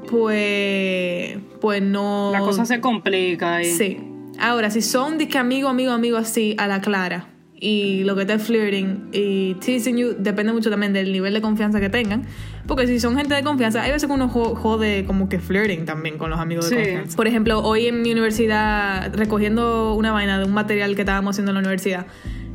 pues, 0.09 1.39
pues 1.61 1.83
no... 1.83 2.31
La 2.33 2.41
cosa 2.41 2.67
se 2.67 2.81
complica 2.81 3.57
ahí. 3.57 3.73
Sí. 3.73 3.99
Ahora, 4.39 4.71
si 4.71 4.83
son 4.83 5.19
de 5.19 5.29
que 5.29 5.39
amigo, 5.39 5.69
amigo, 5.69 5.93
amigo 5.93 6.17
así, 6.17 6.55
a 6.59 6.67
la 6.67 6.81
clara, 6.81 7.32
y 7.65 8.03
lo 8.03 8.17
que 8.17 8.23
está 8.23 8.41
flirting 8.41 9.11
y 9.13 9.55
teasing 9.55 9.97
you, 9.97 10.17
depende 10.19 10.53
mucho 10.53 10.69
también 10.69 10.93
del 10.93 11.13
nivel 11.13 11.33
de 11.33 11.41
confianza 11.41 11.79
que 11.79 11.89
tengan. 11.89 12.25
Porque 12.67 12.89
si 12.89 12.99
son 12.99 13.17
gente 13.17 13.37
de 13.37 13.45
confianza, 13.45 13.83
hay 13.83 13.93
veces 13.93 14.09
que 14.09 14.13
uno 14.13 14.29
jo- 14.29 14.57
jode 14.57 15.05
como 15.05 15.29
que 15.29 15.39
flirting 15.39 15.85
también 15.85 16.19
con 16.19 16.29
los 16.29 16.41
amigos 16.41 16.69
de 16.69 16.77
Sí. 16.77 16.83
confianza. 16.91 17.17
Por 17.17 17.29
ejemplo, 17.29 17.61
hoy 17.63 17.87
en 17.87 18.03
mi 18.03 18.11
universidad, 18.11 19.15
recogiendo 19.15 19.95
una 19.95 20.11
vaina 20.11 20.41
de 20.41 20.45
un 20.45 20.53
material 20.53 20.97
que 20.97 21.03
estábamos 21.03 21.35
haciendo 21.37 21.51
en 21.53 21.55
la 21.55 21.61
universidad, 21.61 22.07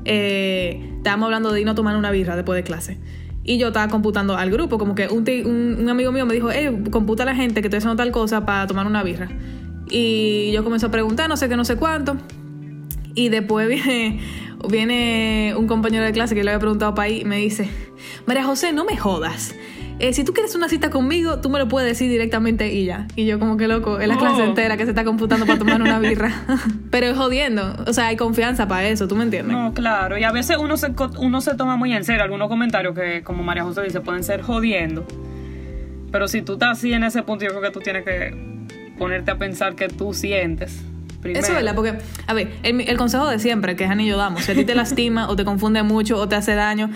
eh, 0.03 0.89
estábamos 0.97 1.27
hablando 1.27 1.53
de 1.53 1.61
ir 1.61 1.69
a 1.69 1.73
tomar 1.75 1.95
una 1.95 2.11
birra 2.11 2.35
después 2.35 2.57
de 2.57 2.63
clase. 2.63 2.97
Y 3.45 3.57
yo 3.59 3.67
estaba 3.67 3.87
computando 3.87 4.35
al 4.35 4.51
grupo, 4.51 4.77
como 4.77 4.93
que 4.93 5.07
un, 5.07 5.23
un, 5.45 5.77
un 5.79 5.89
amigo 5.89 6.11
mío 6.11 6.25
me 6.25 6.33
dijo, 6.33 6.49
hey, 6.51 6.83
computa 6.91 7.23
a 7.23 7.25
la 7.27 7.35
gente 7.35 7.61
que 7.61 7.67
estoy 7.67 7.77
haciendo 7.77 7.95
tal 7.95 8.11
cosa 8.11 8.45
para 8.45 8.67
tomar 8.67 8.85
una 8.85 9.03
birra. 9.03 9.29
Y 9.89 10.51
yo 10.51 10.65
comencé 10.65 10.87
a 10.87 10.91
preguntar, 10.91 11.29
no 11.29 11.37
sé 11.37 11.47
qué, 11.47 11.55
no 11.55 11.63
sé 11.63 11.77
cuánto. 11.77 12.17
Y 13.15 13.29
después 13.29 13.67
viene, 13.85 14.19
viene 14.69 15.53
un 15.57 15.67
compañero 15.67 16.03
de 16.05 16.11
clase 16.11 16.35
que 16.35 16.43
le 16.43 16.51
había 16.51 16.59
preguntado 16.59 16.93
para 16.95 17.07
ahí 17.07 17.21
y 17.21 17.25
me 17.25 17.37
dice, 17.37 17.69
María 18.25 18.43
José, 18.43 18.73
no 18.73 18.85
me 18.85 18.97
jodas. 18.97 19.55
Eh, 19.99 20.13
si 20.13 20.23
tú 20.23 20.31
quieres 20.31 20.53
una 20.53 20.69
cita 20.69 20.91
conmigo, 20.91 21.39
tú 21.39 21.49
me 21.49 21.57
lo 21.57 21.67
puedes 21.67 21.89
decir 21.89 22.07
directamente 22.07 22.71
y 22.71 22.85
ya. 22.85 23.07
Y 23.15 23.25
yo 23.25 23.39
como 23.39 23.57
que 23.57 23.67
loco, 23.67 23.99
es 23.99 24.07
la 24.07 24.15
clase 24.17 24.43
Oh. 24.43 24.45
entera 24.45 24.77
que 24.77 24.83
se 24.83 24.91
está 24.91 25.03
computando 25.03 25.47
para 25.47 25.57
tomar 25.57 25.81
una 25.81 25.97
birra. 25.97 26.31
Pero 26.91 27.07
es 27.07 27.17
jodiendo. 27.17 27.73
O 27.87 27.93
sea, 27.93 28.07
hay 28.07 28.15
confianza 28.15 28.67
para 28.67 28.87
eso, 28.87 29.07
¿tú 29.07 29.15
me 29.15 29.23
entiendes? 29.23 29.57
No, 29.57 29.73
claro. 29.73 30.15
Y 30.19 30.23
a 30.23 30.31
veces 30.31 30.57
uno 30.59 30.77
se, 30.77 30.93
uno 31.17 31.41
se 31.41 31.55
toma 31.55 31.77
muy 31.77 31.93
en 31.93 32.03
serio 32.03 32.21
algunos 32.23 32.47
comentarios 32.47 32.93
que, 32.93 33.23
como 33.23 33.41
María 33.41 33.63
José 33.63 33.81
dice, 33.81 33.99
pueden 34.01 34.23
ser 34.23 34.43
jodiendo. 34.43 35.03
Pero 36.11 36.27
si 36.27 36.43
tú 36.43 36.53
estás 36.53 36.77
así 36.77 36.93
en 36.93 37.03
ese 37.03 37.23
punto, 37.23 37.45
yo 37.45 37.49
creo 37.51 37.61
que 37.63 37.71
tú 37.71 37.79
tienes 37.79 38.03
que 38.05 38.35
ponerte 38.99 39.31
a 39.31 39.37
pensar 39.39 39.73
que 39.75 39.87
tú 39.87 40.13
sientes. 40.13 40.79
Eso 41.35 41.47
es 41.47 41.55
verdad, 41.55 41.75
porque, 41.75 41.97
a 42.25 42.33
ver, 42.33 42.53
el, 42.63 42.81
el 42.81 42.97
consejo 42.97 43.27
de 43.27 43.39
siempre 43.39 43.75
que 43.75 43.85
Hani 43.85 44.05
y 44.05 44.07
yo 44.09 44.17
damos, 44.17 44.43
si 44.43 44.51
a 44.51 44.55
ti 44.55 44.65
te 44.65 44.75
lastima 44.75 45.29
o 45.29 45.35
te 45.35 45.45
confunde 45.45 45.83
mucho 45.83 46.17
o 46.17 46.27
te 46.27 46.35
hace 46.35 46.55
daño, 46.55 46.89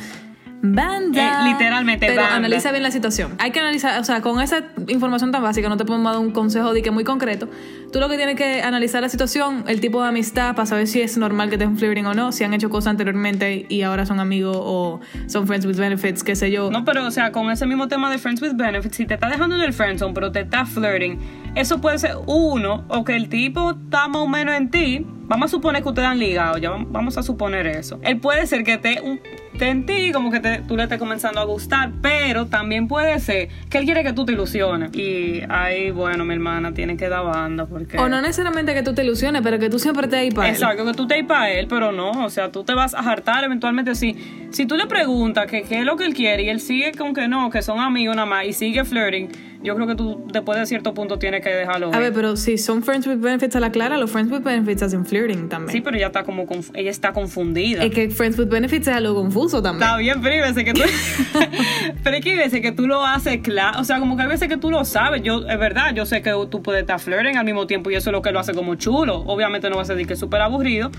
banda. 0.62 1.42
Eh, 1.46 1.52
literalmente, 1.52 2.06
Pero 2.08 2.22
banda. 2.22 2.36
analiza 2.38 2.72
bien 2.72 2.84
la 2.84 2.92
situación. 2.92 3.34
Hay 3.40 3.52
que 3.52 3.60
analizar, 3.60 4.00
o 4.00 4.04
sea, 4.04 4.22
con 4.22 4.40
esa 4.42 4.64
información 4.88 5.32
tan 5.32 5.42
básica, 5.42 5.70
no 5.70 5.78
te 5.78 5.86
podemos 5.86 6.12
dar 6.14 6.22
un 6.22 6.32
consejo 6.32 6.74
de 6.74 6.82
que 6.82 6.92
muy 6.92 7.04
concreto. 7.04 7.50
Tú 7.92 8.00
lo 8.00 8.08
que 8.10 8.16
tienes 8.18 8.36
que 8.36 8.62
analizar 8.62 9.02
la 9.02 9.10
situación, 9.10 9.66
el 9.68 9.82
tipo 9.82 10.02
de 10.02 10.10
amistad, 10.10 10.56
para 10.56 10.66
saber 10.66 10.88
si 10.88 11.02
es 11.02 11.18
normal 11.18 11.50
que 11.50 11.56
estén 11.56 11.78
flirting 11.78 12.06
o 12.06 12.14
no, 12.14 12.32
si 12.32 12.44
han 12.44 12.54
hecho 12.54 12.70
cosas 12.70 12.92
anteriormente 12.92 13.66
y 13.68 13.82
ahora 13.82 14.06
son 14.06 14.20
amigos 14.20 14.56
o 14.60 15.00
son 15.28 15.48
friends 15.48 15.66
with 15.66 15.76
benefits, 15.78 16.24
qué 16.24 16.36
sé 16.36 16.52
yo. 16.52 16.72
No, 16.72 16.86
pero 16.86 17.06
o 17.06 17.12
sea, 17.12 17.32
con 17.32 17.50
ese 17.52 17.66
mismo 17.66 17.88
tema 17.88 18.10
de 18.10 18.18
Friends 18.18 18.42
with 18.42 18.54
Benefits, 18.56 18.96
si 18.96 19.06
te 19.06 19.16
está 19.16 19.28
dejando 19.30 19.56
en 19.56 19.62
el 19.62 19.74
friendzone, 19.74 20.14
pero 20.14 20.32
te 20.32 20.42
está 20.42 20.66
flirting, 20.66 21.20
eso 21.56 21.82
puede 21.82 21.98
ser 21.98 22.16
uno, 22.28 22.86
o 22.88 23.04
que 23.04 23.16
el 23.16 23.28
tipo 23.28 23.72
está 23.72 24.08
más 24.08 24.22
o 24.22 24.28
menos 24.28 24.56
en 24.56 24.70
ti. 24.70 25.06
Vamos 25.24 25.46
a 25.46 25.50
suponer 25.50 25.82
que 25.82 25.90
ustedes 25.90 26.08
han 26.08 26.20
ligado, 26.20 26.58
ya 26.58 26.72
vam- 26.72 26.88
vamos 26.90 27.18
a 27.18 27.24
suponer 27.24 27.66
eso. 27.68 28.00
Él 28.04 28.20
puede 28.20 28.46
ser 28.48 28.64
que 28.64 28.78
te, 28.78 29.00
un- 29.02 29.20
en 29.60 29.86
ti, 29.86 30.12
como 30.12 30.32
que 30.32 30.40
te- 30.40 30.60
tú 30.68 30.76
le 30.76 30.84
estés 30.84 30.98
comenzando 30.98 31.40
a 31.40 31.46
gustar, 31.46 31.92
pero 32.02 32.48
también 32.48 32.88
puede 32.88 33.20
ser 33.20 33.50
que 33.70 33.78
él 33.78 33.86
quiere 33.86 34.04
que 34.04 34.14
tú 34.14 34.26
te 34.26 34.34
ilusiones. 34.34 34.94
Y 34.96 35.42
ahí, 35.50 35.92
bueno, 35.92 36.26
mi 36.26 36.34
hermana, 36.34 36.74
tiene 36.74 36.98
que 36.98 37.10
dar 37.10 37.24
banda, 37.26 37.66
porque... 37.66 37.98
O 37.98 38.10
no 38.10 38.22
necesariamente 38.22 38.74
que 38.74 38.84
tú 38.84 38.94
te 38.94 39.04
ilusiones, 39.04 39.42
pero 39.44 39.60
que 39.60 39.70
tú 39.70 39.78
siempre 39.80 40.08
te 40.08 40.18
ahí 40.18 40.32
para 40.32 40.48
él. 40.50 40.54
Exacto, 40.56 40.86
que 40.86 40.94
tú 40.94 41.08
te 41.08 41.24
para 41.24 41.52
él, 41.52 41.68
pero 41.68 41.92
no, 41.92 42.12
o 42.26 42.30
sea, 42.30 42.52
tú 42.52 42.64
te 42.64 42.74
vas 42.74 42.94
a 42.94 43.00
hartar 43.00 43.44
eventualmente 43.44 43.94
si, 43.96 44.16
si 44.52 44.66
tú 44.66 44.76
le 44.76 44.88
preguntas 44.88 45.46
que 45.46 45.62
qué 45.64 45.80
es 45.80 45.86
lo 45.86 45.96
que 45.98 46.06
él 46.06 46.14
quiere 46.14 46.44
y 46.44 46.50
él 46.50 46.60
sigue 46.60 46.94
con 46.94 47.14
que 47.14 47.28
no, 47.28 47.50
que 47.50 47.62
son 47.62 47.80
amigos 47.80 48.16
nada 48.16 48.26
más 48.26 48.46
y 48.46 48.54
sigue 48.54 48.84
flirting, 48.86 49.30
yo 49.64 49.76
creo 49.76 49.88
que 49.88 49.96
tú 49.96 50.26
después 50.32 50.60
de 50.60 50.66
cierto 50.66 50.94
punto 50.94 51.20
tienes 51.20 51.42
que 51.42 51.50
dejarlo. 51.50 51.92
A 51.94 52.00
ver, 52.00 52.14
pero 52.14 52.36
si 52.36 52.58
son 52.58 52.84
friends 52.84 53.08
with 53.08 53.18
benefits 53.20 53.56
a 53.56 53.60
la 53.60 53.72
clara, 53.72 53.98
los 53.98 54.10
friends 54.12 54.32
with 54.32 54.42
benefits 54.42 54.82
hacen 54.84 55.06
flirting 55.06 55.50
también. 55.50 55.72
Sí, 55.72 55.82
pero 55.82 55.98
ella 55.98 56.08
está 56.08 56.24
como 56.24 56.46
conf- 56.46 56.72
ella 56.74 56.90
está 56.90 57.14
confundida. 57.14 57.84
Es 57.84 57.92
que 57.94 58.10
friends 58.10 58.38
with 58.40 58.48
benefits 58.48 58.88
es 58.88 58.96
algo 58.96 59.16
confuso 59.16 59.62
también. 59.62 59.84
Está 59.84 59.98
bien, 59.98 60.22
pero 60.22 60.36
hay 60.36 60.42
veces 60.42 60.64
que 60.64 60.74
tú. 60.74 60.82
pero 62.04 62.18
es 62.18 62.24
que 62.24 62.32
hay 62.32 62.38
veces 62.38 62.62
que 62.62 62.72
tú 62.72 62.88
lo 62.88 63.06
haces 63.06 63.40
claro. 63.42 63.80
O 63.80 63.84
sea, 63.84 64.00
como 64.00 64.16
que 64.16 64.24
hay 64.24 64.30
veces 64.30 64.48
que 64.48 64.58
tú 64.58 64.72
lo 64.72 64.84
sabes. 64.86 65.22
Yo, 65.22 65.48
es 65.48 65.60
verdad, 65.60 65.94
yo 65.94 66.06
sé 66.06 66.22
que 66.22 66.32
tú 66.50 66.62
puedes 66.62 66.82
estar 66.82 67.00
flirting 67.00 67.38
al 67.38 67.46
mismo 67.46 67.68
tiempo 67.68 67.92
y 67.92 67.96
eso 67.96 68.10
es 68.10 68.14
lo 68.14 68.22
que 68.22 68.32
lo 68.32 68.40
hace 68.40 68.54
como 68.54 68.76
chulo. 68.76 69.18
Obviamente 69.28 69.70
no 69.70 69.76
va 69.78 69.84
a 69.84 69.86
ser 69.86 70.06
que 70.06 70.14
es 70.14 70.20
súper 70.20 70.42
aburrido. 70.42 70.92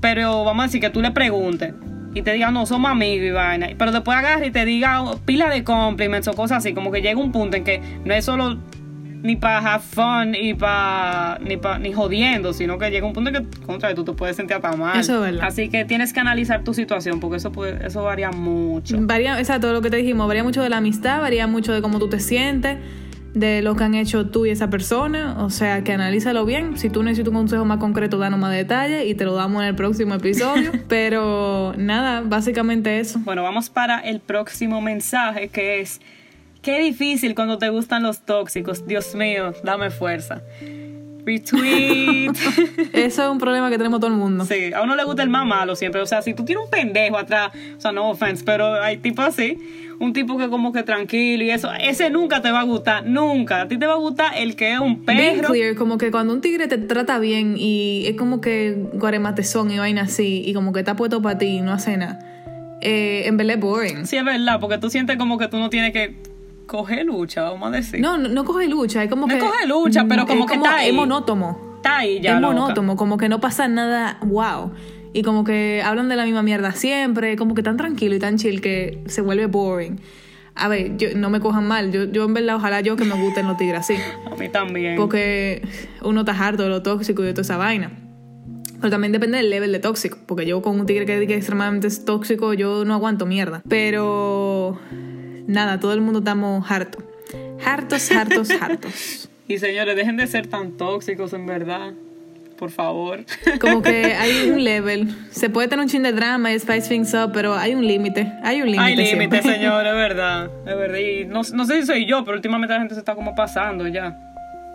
Pero 0.00 0.44
vamos 0.44 0.62
a 0.64 0.66
decir 0.66 0.80
que 0.80 0.90
tú 0.90 1.02
le 1.02 1.10
preguntes 1.10 1.74
y 2.14 2.22
te 2.22 2.32
diga, 2.32 2.50
no, 2.50 2.66
somos 2.66 2.90
amigos 2.90 3.26
y 3.26 3.30
vaina. 3.30 3.68
Pero 3.78 3.92
después 3.92 4.16
agarre 4.16 4.48
y 4.48 4.50
te 4.50 4.64
diga 4.64 5.02
oh, 5.02 5.18
pila 5.18 5.48
de 5.48 5.62
compliments 5.64 6.28
o 6.28 6.32
cosas 6.32 6.58
así. 6.58 6.74
Como 6.74 6.90
que 6.90 7.02
llega 7.02 7.20
un 7.20 7.32
punto 7.32 7.56
en 7.56 7.64
que 7.64 7.80
no 8.04 8.14
es 8.14 8.24
solo 8.24 8.58
ni 9.22 9.36
para 9.36 9.58
have 9.58 9.82
fun 9.82 10.34
y 10.34 10.54
para 10.54 11.38
ni 11.40 11.56
pa, 11.56 11.78
ni 11.78 11.92
jodiendo, 11.92 12.52
sino 12.52 12.78
que 12.78 12.90
llega 12.90 13.06
un 13.06 13.12
punto 13.12 13.30
en 13.30 13.46
que 13.46 13.60
contra 13.66 13.94
tú 13.94 14.04
te 14.04 14.12
puedes 14.12 14.36
sentir 14.36 14.56
hasta 14.56 14.72
mal. 14.76 14.98
Eso 14.98 15.16
es 15.16 15.32
verdad. 15.32 15.46
Así 15.46 15.68
que 15.68 15.84
tienes 15.84 16.12
que 16.12 16.20
analizar 16.20 16.64
tu 16.64 16.74
situación 16.74 17.20
porque 17.20 17.36
eso 17.36 17.52
puede, 17.52 17.86
eso 17.86 18.02
varía 18.02 18.30
mucho. 18.30 18.96
Varía, 19.00 19.38
exacto, 19.38 19.72
lo 19.72 19.82
que 19.82 19.90
te 19.90 19.98
dijimos, 19.98 20.26
varía 20.26 20.42
mucho 20.42 20.62
de 20.62 20.70
la 20.70 20.78
amistad, 20.78 21.20
varía 21.20 21.46
mucho 21.46 21.72
de 21.72 21.82
cómo 21.82 21.98
tú 21.98 22.08
te 22.08 22.18
sientes, 22.18 22.78
de 23.34 23.62
lo 23.62 23.76
que 23.76 23.84
han 23.84 23.94
hecho 23.94 24.26
tú 24.26 24.46
y 24.46 24.50
esa 24.50 24.70
persona. 24.70 25.36
O 25.44 25.50
sea, 25.50 25.82
que 25.84 25.92
analízalo 25.92 26.44
bien. 26.44 26.78
Si 26.78 26.90
tú 26.90 27.02
necesitas 27.02 27.28
un 27.28 27.34
consejo 27.34 27.64
más 27.64 27.78
concreto, 27.78 28.18
danos 28.18 28.40
más 28.40 28.52
detalles 28.52 29.06
y 29.06 29.14
te 29.14 29.24
lo 29.24 29.34
damos 29.34 29.62
en 29.62 29.68
el 29.68 29.74
próximo 29.74 30.14
episodio. 30.14 30.72
Pero 30.88 31.74
nada, 31.76 32.22
básicamente 32.22 33.00
eso. 33.00 33.20
Bueno, 33.20 33.42
vamos 33.42 33.70
para 33.70 34.00
el 34.00 34.20
próximo 34.20 34.80
mensaje 34.80 35.48
que 35.48 35.80
es 35.80 36.00
qué 36.62 36.80
difícil 36.80 37.34
cuando 37.34 37.58
te 37.58 37.68
gustan 37.68 38.02
los 38.02 38.20
tóxicos. 38.24 38.86
Dios 38.86 39.14
mío, 39.14 39.54
dame 39.64 39.90
fuerza. 39.90 40.42
Retweet. 41.24 42.32
Eso 42.92 43.22
es 43.24 43.28
un 43.30 43.38
problema 43.38 43.70
que 43.70 43.78
tenemos 43.78 44.00
todo 44.00 44.10
el 44.10 44.16
mundo. 44.16 44.44
Sí, 44.44 44.72
a 44.72 44.82
uno 44.82 44.96
le 44.96 45.04
gusta 45.04 45.22
el 45.22 45.28
más 45.28 45.46
malo 45.46 45.76
siempre. 45.76 46.00
O 46.00 46.06
sea, 46.06 46.22
si 46.22 46.34
tú 46.34 46.44
tienes 46.44 46.64
un 46.64 46.70
pendejo 46.70 47.16
atrás, 47.16 47.52
o 47.76 47.80
sea, 47.80 47.92
no 47.92 48.10
offense, 48.10 48.42
pero 48.44 48.74
hay 48.82 48.96
tipos 48.98 49.24
así, 49.24 49.58
un 49.98 50.12
tipo 50.12 50.38
que 50.38 50.48
como 50.48 50.72
que 50.72 50.82
tranquilo 50.82 51.44
y 51.44 51.50
eso, 51.50 51.70
ese 51.78 52.10
nunca 52.10 52.40
te 52.40 52.50
va 52.50 52.60
a 52.60 52.64
gustar, 52.64 53.06
nunca. 53.06 53.62
A 53.62 53.68
ti 53.68 53.78
te 53.78 53.86
va 53.86 53.94
a 53.94 53.98
gustar 53.98 54.32
el 54.36 54.56
que 54.56 54.72
es 54.72 54.80
un 54.80 55.04
Being 55.04 55.40
perro. 55.40 55.48
clear, 55.52 55.74
como 55.74 55.98
que 55.98 56.10
cuando 56.10 56.32
un 56.32 56.40
tigre 56.40 56.68
te 56.68 56.78
trata 56.78 57.18
bien 57.18 57.56
y 57.58 58.04
es 58.06 58.16
como 58.16 58.40
que 58.40 58.76
guarematezón 58.94 59.70
y 59.70 59.78
vaina 59.78 60.02
así, 60.02 60.42
y 60.44 60.54
como 60.54 60.72
que 60.72 60.80
está 60.80 60.96
puesto 60.96 61.20
para 61.20 61.38
ti 61.38 61.46
y 61.46 61.60
no 61.60 61.72
hace 61.72 61.96
nada, 61.96 62.18
eh, 62.80 63.24
en 63.26 63.36
verdad 63.36 63.56
es 63.56 63.60
boring. 63.60 64.06
Sí, 64.06 64.16
es 64.16 64.24
verdad, 64.24 64.58
porque 64.58 64.78
tú 64.78 64.88
sientes 64.88 65.16
como 65.16 65.36
que 65.38 65.48
tú 65.48 65.58
no 65.58 65.68
tienes 65.68 65.92
que 65.92 66.29
coger 66.70 67.04
lucha, 67.04 67.42
vamos 67.42 67.68
a 67.68 67.72
decir. 67.72 68.00
No, 68.00 68.16
no, 68.16 68.28
no 68.28 68.44
coge 68.44 68.68
lucha, 68.68 69.02
es 69.02 69.10
como 69.10 69.26
No 69.26 69.34
que. 69.34 69.40
coge 69.40 69.66
lucha, 69.66 70.04
pero 70.08 70.22
Mm, 70.22 70.26
como 70.26 70.44
es 70.44 70.50
que 70.50 70.56
está 70.56 70.76
ahí. 70.76 70.88
Es 70.90 70.94
monótono. 70.94 71.58
Está 71.76 71.98
ahí 71.98 72.20
ya. 72.20 72.36
es 72.36 72.40
loca. 72.40 72.54
monótono, 72.54 72.96
como 72.96 73.16
que 73.18 73.28
no 73.28 73.40
pasa 73.40 73.66
nada 73.66 74.18
wow. 74.22 74.70
Y 75.12 75.22
como 75.22 75.42
que 75.42 75.82
hablan 75.84 76.08
de 76.08 76.14
la 76.14 76.24
misma 76.24 76.42
mierda 76.42 76.70
siempre, 76.72 77.34
como 77.36 77.54
que 77.56 77.64
tan 77.64 77.76
tranquilo 77.76 78.14
y 78.14 78.20
tan 78.20 78.36
chill 78.38 78.60
que 78.60 79.02
se 79.06 79.20
vuelve 79.22 79.46
boring. 79.46 80.00
A 80.54 80.68
ver, 80.68 80.96
yo, 80.96 81.08
no 81.16 81.30
me 81.30 81.40
cojan 81.40 81.66
mal, 81.66 81.90
yo, 81.90 82.04
yo 82.04 82.24
en 82.24 82.34
verdad 82.34 82.56
ojalá 82.56 82.80
yo 82.82 82.94
que 82.94 83.04
me 83.04 83.14
gusten 83.20 83.46
los 83.48 83.56
tigres 83.56 83.80
así. 83.80 83.94
A 84.30 84.36
mí 84.36 84.48
también. 84.48 84.96
Porque 84.96 85.62
uno 86.02 86.20
está 86.20 86.32
harto 86.46 86.62
de 86.62 86.68
lo 86.68 86.82
tóxico 86.82 87.22
y 87.22 87.26
de 87.26 87.32
toda 87.32 87.42
esa 87.42 87.56
vaina. 87.56 87.90
Pero 88.80 88.90
también 88.90 89.12
depende 89.12 89.38
del 89.38 89.50
level 89.50 89.72
de 89.72 89.78
tóxico. 89.80 90.18
Porque 90.26 90.46
yo 90.46 90.62
con 90.62 90.78
un 90.78 90.86
tigre 90.86 91.04
que 91.06 91.16
es 91.22 91.30
extremadamente 91.30 91.88
tóxico, 92.04 92.54
yo 92.54 92.84
no 92.84 92.94
aguanto 92.94 93.26
mierda. 93.26 93.62
Pero 93.68 94.78
nada, 95.46 95.80
todo 95.80 95.92
el 95.92 96.00
mundo 96.00 96.20
estamos 96.20 96.70
hartos. 96.70 97.04
Hartos, 97.64 98.10
hartos, 98.10 98.50
hartos. 98.60 99.28
Y 99.48 99.58
señores, 99.58 99.96
dejen 99.96 100.16
de 100.16 100.26
ser 100.26 100.46
tan 100.46 100.72
tóxicos, 100.72 101.32
en 101.32 101.46
verdad. 101.46 101.92
Por 102.56 102.70
favor. 102.70 103.24
Como 103.58 103.80
que 103.80 104.14
hay 104.20 104.50
un 104.50 104.62
level. 104.62 105.08
Se 105.30 105.48
puede 105.48 105.68
tener 105.68 105.82
un 105.82 105.88
chin 105.88 106.02
de 106.02 106.12
drama 106.12 106.52
y 106.52 106.58
spice 106.58 106.88
things 106.88 107.14
up, 107.14 107.32
pero 107.32 107.54
hay 107.54 107.74
un 107.74 107.86
límite. 107.86 108.30
Hay 108.42 108.60
un 108.60 108.70
límite. 108.70 109.00
Hay 109.02 109.06
siempre. 109.06 109.42
señor, 109.42 109.86
es 109.86 109.94
verdad. 109.94 110.50
Es 110.66 110.76
verdad. 110.76 110.98
Y 110.98 111.24
no, 111.24 111.40
no 111.54 111.64
sé 111.64 111.80
si 111.80 111.86
soy 111.86 112.06
yo, 112.06 112.22
pero 112.22 112.36
últimamente 112.36 112.74
la 112.74 112.80
gente 112.80 112.94
se 112.94 113.00
está 113.00 113.14
como 113.14 113.34
pasando 113.34 113.88
ya. 113.88 114.29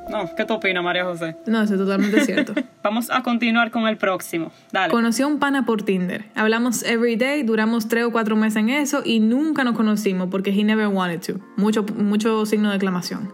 No, 0.09 0.35
¿qué 0.35 0.45
te 0.45 0.53
opinas, 0.53 0.83
María 0.83 1.03
José? 1.05 1.35
No, 1.47 1.61
eso 1.61 1.73
es 1.73 1.79
totalmente 1.79 2.21
cierto. 2.25 2.53
Vamos 2.83 3.09
a 3.09 3.23
continuar 3.23 3.71
con 3.71 3.87
el 3.87 3.97
próximo. 3.97 4.51
Dale. 4.71 4.91
Conocí 4.91 5.23
a 5.23 5.27
un 5.27 5.39
pana 5.39 5.65
por 5.65 5.83
Tinder. 5.83 6.25
Hablamos 6.35 6.83
every 6.83 7.15
day, 7.15 7.43
duramos 7.43 7.87
tres 7.87 8.05
o 8.05 8.11
cuatro 8.11 8.35
meses 8.35 8.57
en 8.57 8.69
eso 8.69 9.01
y 9.03 9.19
nunca 9.19 9.63
nos 9.63 9.75
conocimos 9.75 10.29
porque 10.29 10.51
he 10.51 10.63
never 10.63 10.87
wanted 10.87 11.21
to. 11.21 11.39
Mucho, 11.57 11.83
mucho 11.83 12.45
signo 12.45 12.69
de 12.69 12.75
exclamación. 12.75 13.33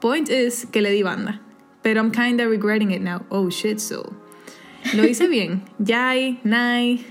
Point 0.00 0.28
is 0.28 0.66
que 0.70 0.82
le 0.82 0.90
di 0.90 1.02
banda. 1.02 1.40
Pero 1.82 2.00
I'm 2.00 2.10
kinda 2.10 2.46
regretting 2.46 2.90
it 2.90 3.00
now. 3.00 3.24
Oh 3.30 3.48
shit, 3.50 3.78
so. 3.78 4.12
Lo 4.94 5.04
hice 5.04 5.28
bien. 5.28 5.62
Yay, 5.78 6.40
nay. 6.44 7.06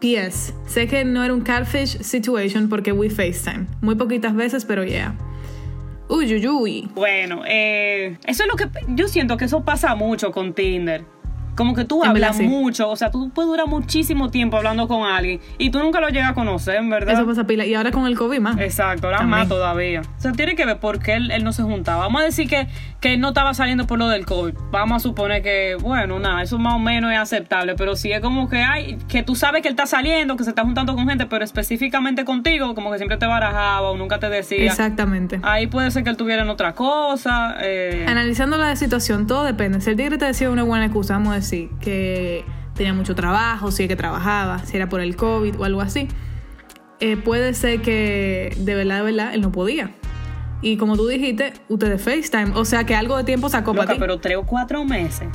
PS. 0.00 0.54
Sé 0.66 0.88
que 0.88 1.04
no 1.04 1.22
era 1.22 1.34
un 1.34 1.42
catfish 1.42 2.02
situation 2.02 2.68
porque 2.68 2.92
we 2.92 3.10
FaceTime. 3.10 3.66
Muy 3.82 3.94
poquitas 3.94 4.34
veces, 4.34 4.64
pero 4.64 4.84
yeah. 4.84 5.14
Uy, 6.10 6.34
uy, 6.34 6.48
uy. 6.48 6.88
Bueno, 6.92 7.44
eh, 7.46 8.18
eso 8.26 8.42
es 8.42 8.48
lo 8.48 8.56
que 8.56 8.68
yo 8.88 9.06
siento 9.06 9.36
que 9.36 9.44
eso 9.44 9.64
pasa 9.64 9.94
mucho 9.94 10.32
con 10.32 10.54
Tinder. 10.54 11.04
Como 11.56 11.74
que 11.74 11.84
tú 11.84 12.00
verdad, 12.00 12.10
hablas 12.14 12.36
sí. 12.36 12.46
mucho, 12.46 12.88
o 12.90 12.96
sea, 12.96 13.10
tú 13.10 13.30
puedes 13.30 13.48
durar 13.50 13.66
muchísimo 13.66 14.30
tiempo 14.30 14.56
hablando 14.56 14.88
con 14.88 15.06
alguien 15.08 15.40
y 15.58 15.70
tú 15.70 15.78
nunca 15.78 16.00
lo 16.00 16.08
llegas 16.08 16.30
a 16.30 16.34
conocer, 16.34 16.76
en 16.76 16.90
verdad. 16.90 17.14
Eso 17.14 17.26
pasa 17.26 17.44
pila. 17.46 17.66
Y 17.66 17.74
ahora 17.74 17.90
con 17.90 18.06
el 18.06 18.16
COVID 18.16 18.40
más. 18.40 18.58
Exacto, 18.58 19.06
ahora 19.08 19.18
También. 19.18 19.40
más 19.40 19.48
todavía. 19.48 20.00
O 20.00 20.20
sea, 20.20 20.32
tiene 20.32 20.54
que 20.54 20.64
ver 20.66 20.78
por 20.78 21.00
qué 21.00 21.14
él, 21.14 21.30
él 21.30 21.44
no 21.44 21.52
se 21.52 21.62
juntaba. 21.62 22.04
Vamos 22.04 22.22
a 22.22 22.24
decir 22.24 22.48
que, 22.48 22.68
que 23.00 23.14
él 23.14 23.20
no 23.20 23.28
estaba 23.28 23.52
saliendo 23.54 23.86
por 23.86 23.98
lo 23.98 24.08
del 24.08 24.24
COVID. 24.26 24.54
Vamos 24.70 24.96
a 24.96 25.00
suponer 25.00 25.42
que, 25.42 25.76
bueno, 25.80 26.18
nada, 26.18 26.42
eso 26.42 26.58
más 26.58 26.74
o 26.74 26.78
menos 26.78 27.12
es 27.12 27.18
aceptable. 27.18 27.74
Pero 27.74 27.96
si 27.96 28.12
es 28.12 28.20
como 28.20 28.48
que 28.48 28.58
hay, 28.62 28.96
que 29.08 29.22
tú 29.22 29.34
sabes 29.34 29.62
que 29.62 29.68
él 29.68 29.72
está 29.72 29.86
saliendo, 29.86 30.36
que 30.36 30.44
se 30.44 30.50
está 30.50 30.62
juntando 30.62 30.94
con 30.94 31.08
gente, 31.08 31.26
pero 31.26 31.44
específicamente 31.44 32.24
contigo, 32.24 32.74
como 32.74 32.90
que 32.90 32.98
siempre 32.98 33.16
te 33.18 33.26
barajaba 33.26 33.90
o 33.90 33.96
nunca 33.96 34.18
te 34.18 34.28
decía. 34.28 34.64
Exactamente. 34.64 35.40
Ahí 35.42 35.66
puede 35.66 35.90
ser 35.90 36.04
que 36.04 36.10
él 36.10 36.16
tuviera 36.16 36.42
en 36.42 36.48
otra 36.48 36.74
cosa. 36.74 37.56
eh, 37.60 38.06
Analizando 38.08 38.56
la 38.56 38.74
situación, 38.76 39.26
todo 39.26 39.44
depende. 39.44 39.80
Si 39.80 39.90
el 39.90 39.96
tigre 39.96 40.18
te 40.18 40.24
decía 40.26 40.50
una 40.50 40.62
buena 40.62 40.86
excusa, 40.86 41.14
vamos 41.14 41.32
a 41.32 41.36
decir 41.40 41.70
que 41.80 42.44
tenía 42.74 42.94
mucho 42.94 43.14
trabajo, 43.14 43.70
si 43.70 43.82
es 43.84 43.88
que 43.88 43.96
trabajaba, 43.96 44.64
si 44.64 44.76
era 44.76 44.88
por 44.88 45.00
el 45.00 45.16
COVID 45.16 45.60
o 45.60 45.64
algo 45.64 45.80
así, 45.80 46.08
eh, 47.00 47.16
puede 47.16 47.54
ser 47.54 47.82
que 47.82 48.56
de 48.58 48.74
verdad, 48.74 48.98
de 48.98 49.02
verdad, 49.02 49.34
él 49.34 49.40
no 49.40 49.52
podía. 49.52 49.90
Y 50.62 50.76
como 50.76 50.96
tú 50.96 51.06
dijiste, 51.06 51.52
ustedes 51.68 52.02
FaceTime, 52.02 52.52
o 52.54 52.64
sea 52.64 52.84
que 52.84 52.94
algo 52.94 53.16
de 53.16 53.24
tiempo 53.24 53.48
sacó 53.48 53.72
loca, 53.72 53.86
para 53.86 53.94
ti. 53.94 54.00
pero 54.00 54.18
tres 54.18 54.36
o 54.36 54.44
cuatro 54.44 54.84
meses. 54.84 55.28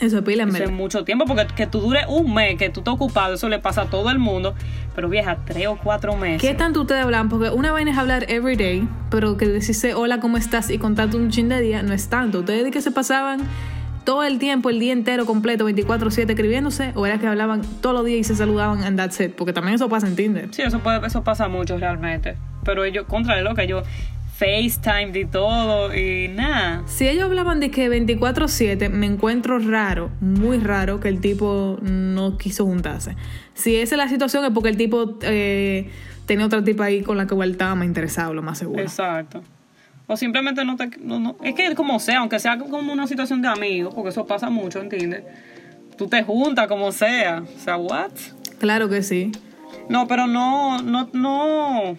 Eso 0.00 0.18
es 0.18 0.24
pila 0.24 0.42
en 0.42 0.54
es 0.54 0.70
mucho 0.70 1.04
tiempo, 1.04 1.24
porque 1.24 1.46
que 1.54 1.66
tú 1.66 1.80
dures 1.80 2.04
un 2.08 2.34
mes, 2.34 2.58
que 2.58 2.68
tú 2.68 2.80
estés 2.80 2.92
ocupado, 2.92 3.34
eso 3.34 3.48
le 3.48 3.58
pasa 3.58 3.82
a 3.82 3.86
todo 3.86 4.10
el 4.10 4.18
mundo. 4.18 4.54
Pero 4.94 5.08
vieja, 5.08 5.38
tres 5.46 5.68
o 5.68 5.78
cuatro 5.82 6.16
meses. 6.16 6.42
¿Qué 6.42 6.54
tanto 6.54 6.82
ustedes 6.82 7.02
hablan? 7.02 7.28
Porque 7.28 7.50
una 7.50 7.72
vaina 7.72 7.92
es 7.92 7.98
hablar 7.98 8.26
every 8.28 8.56
day, 8.56 8.86
pero 9.10 9.36
que 9.36 9.46
decirse 9.46 9.94
hola, 9.94 10.20
¿cómo 10.20 10.36
estás? 10.36 10.70
y 10.70 10.78
contarte 10.78 11.16
un 11.16 11.30
chin 11.30 11.48
de 11.48 11.60
día 11.60 11.82
no 11.82 11.94
es 11.94 12.08
tanto. 12.08 12.40
Ustedes 12.40 12.64
de 12.64 12.70
que 12.70 12.82
se 12.82 12.90
pasaban 12.90 13.40
todo 14.06 14.22
el 14.22 14.38
tiempo, 14.38 14.70
el 14.70 14.78
día 14.78 14.92
entero 14.94 15.26
completo, 15.26 15.68
24-7 15.68 16.30
escribiéndose, 16.30 16.92
o 16.94 17.04
era 17.06 17.18
que 17.18 17.26
hablaban 17.26 17.60
todos 17.82 17.94
los 17.94 18.06
días 18.06 18.20
y 18.20 18.24
se 18.24 18.36
saludaban 18.36 18.82
and 18.84 18.96
that's 18.96 19.20
it. 19.20 19.34
Porque 19.34 19.52
también 19.52 19.74
eso 19.74 19.90
pasa 19.90 20.06
en 20.06 20.16
Tinder. 20.16 20.48
Sí, 20.52 20.62
eso, 20.62 20.78
puede, 20.78 21.04
eso 21.06 21.22
pasa 21.24 21.48
mucho 21.48 21.76
realmente. 21.76 22.36
Pero 22.64 22.84
ellos, 22.84 23.04
contra 23.06 23.38
lo 23.42 23.54
que 23.54 23.66
yo 23.66 23.82
FaceTime 24.36 25.18
y 25.18 25.24
todo 25.24 25.94
y 25.94 26.28
nada. 26.28 26.84
Si 26.86 27.08
ellos 27.08 27.24
hablaban 27.24 27.58
de 27.58 27.70
que 27.70 27.90
24-7, 27.90 28.90
me 28.90 29.06
encuentro 29.06 29.58
raro, 29.58 30.10
muy 30.20 30.58
raro, 30.58 31.00
que 31.00 31.08
el 31.08 31.20
tipo 31.20 31.78
no 31.82 32.38
quiso 32.38 32.64
juntarse. 32.64 33.16
Si 33.54 33.76
esa 33.76 33.96
es 33.96 33.98
la 33.98 34.08
situación, 34.08 34.44
es 34.44 34.52
porque 34.52 34.68
el 34.68 34.76
tipo 34.76 35.18
eh, 35.22 35.90
tenía 36.26 36.46
otra 36.46 36.62
tipa 36.62 36.84
ahí 36.84 37.02
con 37.02 37.16
la 37.16 37.26
que 37.26 37.34
igual 37.34 37.50
estaba 37.50 37.74
más 37.74 37.86
interesado, 37.86 38.34
lo 38.34 38.42
más 38.42 38.58
seguro. 38.58 38.82
Exacto. 38.82 39.42
O 40.08 40.16
simplemente 40.16 40.64
no 40.64 40.76
te... 40.76 40.88
No, 41.00 41.18
no- 41.18 41.36
es 41.42 41.54
que 41.54 41.74
como 41.74 41.98
sea, 41.98 42.18
aunque 42.20 42.38
sea 42.38 42.58
como 42.58 42.92
una 42.92 43.06
situación 43.06 43.42
de 43.42 43.48
amigos, 43.48 43.94
porque 43.94 44.10
eso 44.10 44.26
pasa 44.26 44.50
mucho, 44.50 44.80
¿entiendes? 44.80 45.24
Tú 45.98 46.06
te 46.08 46.22
juntas 46.22 46.68
como 46.68 46.92
sea. 46.92 47.42
O 47.56 47.58
sea, 47.60 47.76
¿what? 47.76 48.10
Claro 48.58 48.88
que 48.88 49.02
sí. 49.02 49.32
No, 49.88 50.06
pero 50.06 50.26
no, 50.26 50.78
no, 50.82 51.08
no. 51.12 51.98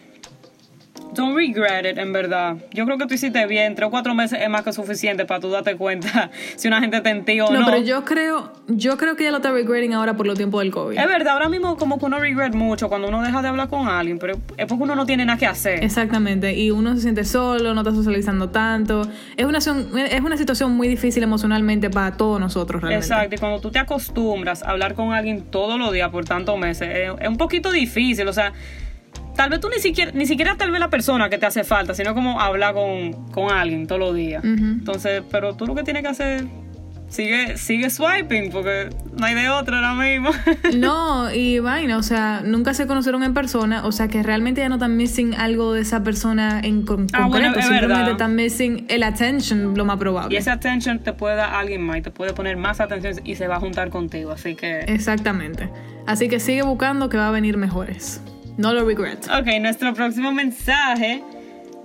Don't 1.13 1.35
regret 1.35 1.85
it, 1.85 1.97
en 1.97 2.13
verdad. 2.13 2.57
Yo 2.73 2.85
creo 2.85 2.97
que 2.97 3.07
tú 3.07 3.13
hiciste 3.15 3.45
bien. 3.47 3.75
Tres 3.75 3.87
o 3.87 3.91
cuatro 3.91 4.13
meses 4.13 4.39
es 4.41 4.49
más 4.49 4.61
que 4.63 4.73
suficiente 4.73 5.25
para 5.25 5.39
tú 5.39 5.49
darte 5.49 5.75
cuenta 5.75 6.29
si 6.55 6.67
una 6.67 6.79
gente 6.79 7.01
te 7.01 7.09
entiende 7.09 7.43
o 7.43 7.51
No, 7.51 7.59
no. 7.61 7.65
pero 7.65 7.77
yo 7.79 8.03
creo, 8.05 8.51
yo 8.67 8.97
creo 8.97 9.15
que 9.15 9.23
ella 9.23 9.31
lo 9.31 9.37
está 9.37 9.51
regretting 9.51 9.93
ahora 9.93 10.15
por 10.15 10.27
los 10.27 10.37
tiempos 10.37 10.61
del 10.61 10.71
COVID. 10.71 10.97
Es 10.97 11.07
verdad, 11.07 11.33
ahora 11.33 11.49
mismo 11.49 11.77
como 11.77 11.97
que 11.97 12.05
uno 12.05 12.19
regret 12.19 12.53
mucho 12.53 12.89
cuando 12.89 13.07
uno 13.07 13.21
deja 13.23 13.41
de 13.41 13.47
hablar 13.47 13.69
con 13.69 13.87
alguien, 13.87 14.19
pero 14.19 14.35
es 14.57 14.65
porque 14.67 14.83
uno 14.83 14.95
no 14.95 15.05
tiene 15.05 15.25
nada 15.25 15.37
que 15.39 15.47
hacer. 15.47 15.83
Exactamente, 15.83 16.53
y 16.55 16.71
uno 16.71 16.95
se 16.95 17.01
siente 17.01 17.23
solo, 17.23 17.73
no 17.73 17.81
está 17.81 17.93
socializando 17.93 18.49
tanto. 18.49 19.01
Es 19.37 19.45
una, 19.45 19.57
es 19.59 20.21
una 20.21 20.37
situación 20.37 20.71
muy 20.75 20.87
difícil 20.87 21.23
emocionalmente 21.23 21.89
para 21.89 22.15
todos 22.17 22.39
nosotros 22.39 22.81
realmente. 22.81 23.05
Exacto, 23.05 23.35
y 23.35 23.37
cuando 23.37 23.59
tú 23.59 23.71
te 23.71 23.79
acostumbras 23.79 24.63
a 24.63 24.69
hablar 24.71 24.93
con 24.93 25.13
alguien 25.13 25.43
todos 25.49 25.79
los 25.79 25.91
días 25.91 26.09
por 26.09 26.25
tantos 26.25 26.57
meses, 26.59 26.89
es, 26.91 27.11
es 27.21 27.27
un 27.27 27.37
poquito 27.37 27.71
difícil, 27.71 28.27
o 28.27 28.33
sea, 28.33 28.53
tal 29.37 29.49
vez 29.49 29.61
tú 29.61 29.69
ni 29.69 29.79
siquiera, 29.79 30.11
ni 30.13 30.25
siquiera 30.25 30.55
tal 30.57 30.71
vez 30.71 30.81
la 30.81 30.89
persona 30.89 31.29
que 31.29 31.37
te 31.37 31.45
hace 31.45 31.63
falta, 31.63 31.93
sino 31.93 32.13
como 32.13 32.41
hablar 32.41 32.73
con, 32.73 33.13
con 33.31 33.51
alguien 33.51 33.87
todos 33.87 33.99
los 33.99 34.15
días. 34.15 34.43
Entonces, 34.43 35.23
pero 35.31 35.55
tú 35.55 35.65
lo 35.65 35.75
que 35.75 35.83
tienes 35.83 36.03
que 36.03 36.09
hacer 36.09 36.45
sigue, 37.07 37.57
sigue 37.57 37.89
swiping 37.89 38.51
porque 38.51 38.89
no 39.17 39.25
hay 39.25 39.35
de 39.35 39.49
otra 39.49 39.77
ahora 39.77 39.93
mismo. 39.93 40.31
no, 40.77 41.31
y 41.31 41.59
vaina, 41.59 41.97
o 41.97 42.03
sea, 42.03 42.41
nunca 42.43 42.73
se 42.73 42.87
conocieron 42.87 43.23
en 43.23 43.33
persona, 43.33 43.85
o 43.85 43.91
sea 43.91 44.07
que 44.07 44.23
realmente 44.23 44.61
ya 44.61 44.69
no 44.69 44.75
están 44.75 44.97
missing 44.97 45.35
algo 45.35 45.73
de 45.73 45.81
esa 45.81 46.03
persona 46.03 46.59
en 46.61 46.83
concreto, 46.83 47.23
ah, 47.23 47.61
simplemente 47.61 48.11
están 48.11 48.35
missing 48.35 48.85
el 48.89 49.03
attention, 49.03 49.77
lo 49.77 49.85
más 49.85 49.97
probable. 49.97 50.33
Y 50.33 50.37
ese 50.37 50.49
attention 50.49 50.99
te 50.99 51.13
puede 51.13 51.35
dar 51.35 51.53
alguien 51.53 51.81
más, 51.81 52.01
te 52.01 52.11
puede 52.11 52.33
poner 52.33 52.57
más 52.57 52.81
atención 52.81 53.15
y 53.23 53.35
se 53.35 53.47
va 53.47 53.57
a 53.57 53.59
juntar 53.59 53.89
contigo, 53.89 54.31
así 54.31 54.55
que... 54.55 54.79
Exactamente. 54.79 55.69
Así 56.07 56.27
que 56.27 56.39
sigue 56.39 56.63
buscando 56.63 57.09
que 57.09 57.17
va 57.17 57.27
a 57.27 57.31
venir 57.31 57.57
mejores. 57.57 58.21
No 58.57 58.73
lo 58.73 58.85
regret. 58.85 59.27
Ok, 59.27 59.47
nuestro 59.61 59.93
próximo 59.93 60.31
mensaje 60.31 61.23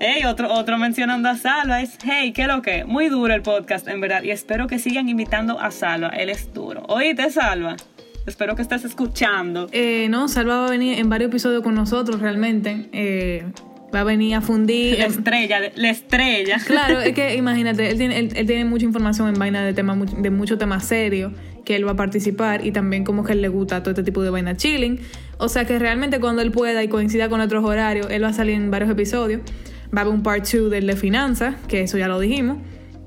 Hey, 0.04 0.24
otro, 0.24 0.52
otro 0.52 0.78
mencionando 0.78 1.28
a 1.28 1.36
Salva 1.36 1.80
es, 1.80 1.96
hey, 2.04 2.32
¿qué 2.32 2.48
lo 2.48 2.60
que? 2.60 2.84
Muy 2.84 3.08
duro 3.08 3.32
el 3.32 3.42
podcast, 3.42 3.86
en 3.86 4.00
verdad, 4.00 4.24
y 4.24 4.32
espero 4.32 4.66
que 4.66 4.80
sigan 4.80 5.08
invitando 5.08 5.60
a 5.60 5.70
Salva, 5.70 6.08
él 6.08 6.28
es 6.28 6.52
duro. 6.52 6.82
Oíste, 6.88 7.30
Salva. 7.30 7.76
Espero 8.26 8.56
que 8.56 8.62
estés 8.62 8.84
escuchando. 8.84 9.68
Eh, 9.70 10.08
no, 10.10 10.26
Salva 10.26 10.56
va 10.56 10.66
a 10.66 10.70
venir 10.70 10.98
en 10.98 11.08
varios 11.08 11.28
episodios 11.28 11.62
con 11.62 11.76
nosotros 11.76 12.20
realmente. 12.20 12.88
Eh, 12.92 13.44
va 13.94 14.00
a 14.00 14.04
venir 14.04 14.34
a 14.34 14.40
fundir. 14.40 14.98
La 14.98 15.06
estrella, 15.06 15.60
la 15.76 15.90
estrella. 15.90 16.58
Claro, 16.66 17.00
es 17.00 17.14
que 17.14 17.34
imagínate, 17.36 17.88
él 17.88 17.96
tiene, 17.96 18.18
él, 18.18 18.28
tiene 18.28 18.64
mucha 18.64 18.84
información 18.84 19.28
en 19.28 19.34
vaina 19.34 19.64
de, 19.64 19.72
tema, 19.72 19.94
de 19.94 20.30
muchos 20.30 20.58
temas 20.58 20.84
serios 20.84 21.32
que 21.64 21.76
él 21.76 21.86
va 21.86 21.92
a 21.92 21.96
participar 21.96 22.66
y 22.66 22.72
también 22.72 23.04
como 23.04 23.22
que 23.22 23.34
él 23.34 23.42
le 23.42 23.48
gusta 23.48 23.82
todo 23.82 23.90
este 23.90 24.02
tipo 24.02 24.20
de 24.22 24.30
vaina 24.30 24.56
chilling. 24.56 24.98
O 25.42 25.48
sea 25.48 25.64
que 25.64 25.76
realmente 25.76 26.20
cuando 26.20 26.40
él 26.40 26.52
pueda 26.52 26.84
y 26.84 26.88
coincida 26.88 27.28
con 27.28 27.40
otros 27.40 27.64
horarios, 27.64 28.06
él 28.10 28.22
va 28.22 28.28
a 28.28 28.32
salir 28.32 28.54
en 28.54 28.70
varios 28.70 28.88
episodios. 28.88 29.40
Va 29.86 29.98
a 29.98 30.00
haber 30.02 30.14
un 30.14 30.22
part 30.22 30.46
2 30.48 30.70
del 30.70 30.86
de 30.86 30.94
finanzas, 30.94 31.56
que 31.66 31.80
eso 31.80 31.98
ya 31.98 32.06
lo 32.06 32.20
dijimos. 32.20 32.58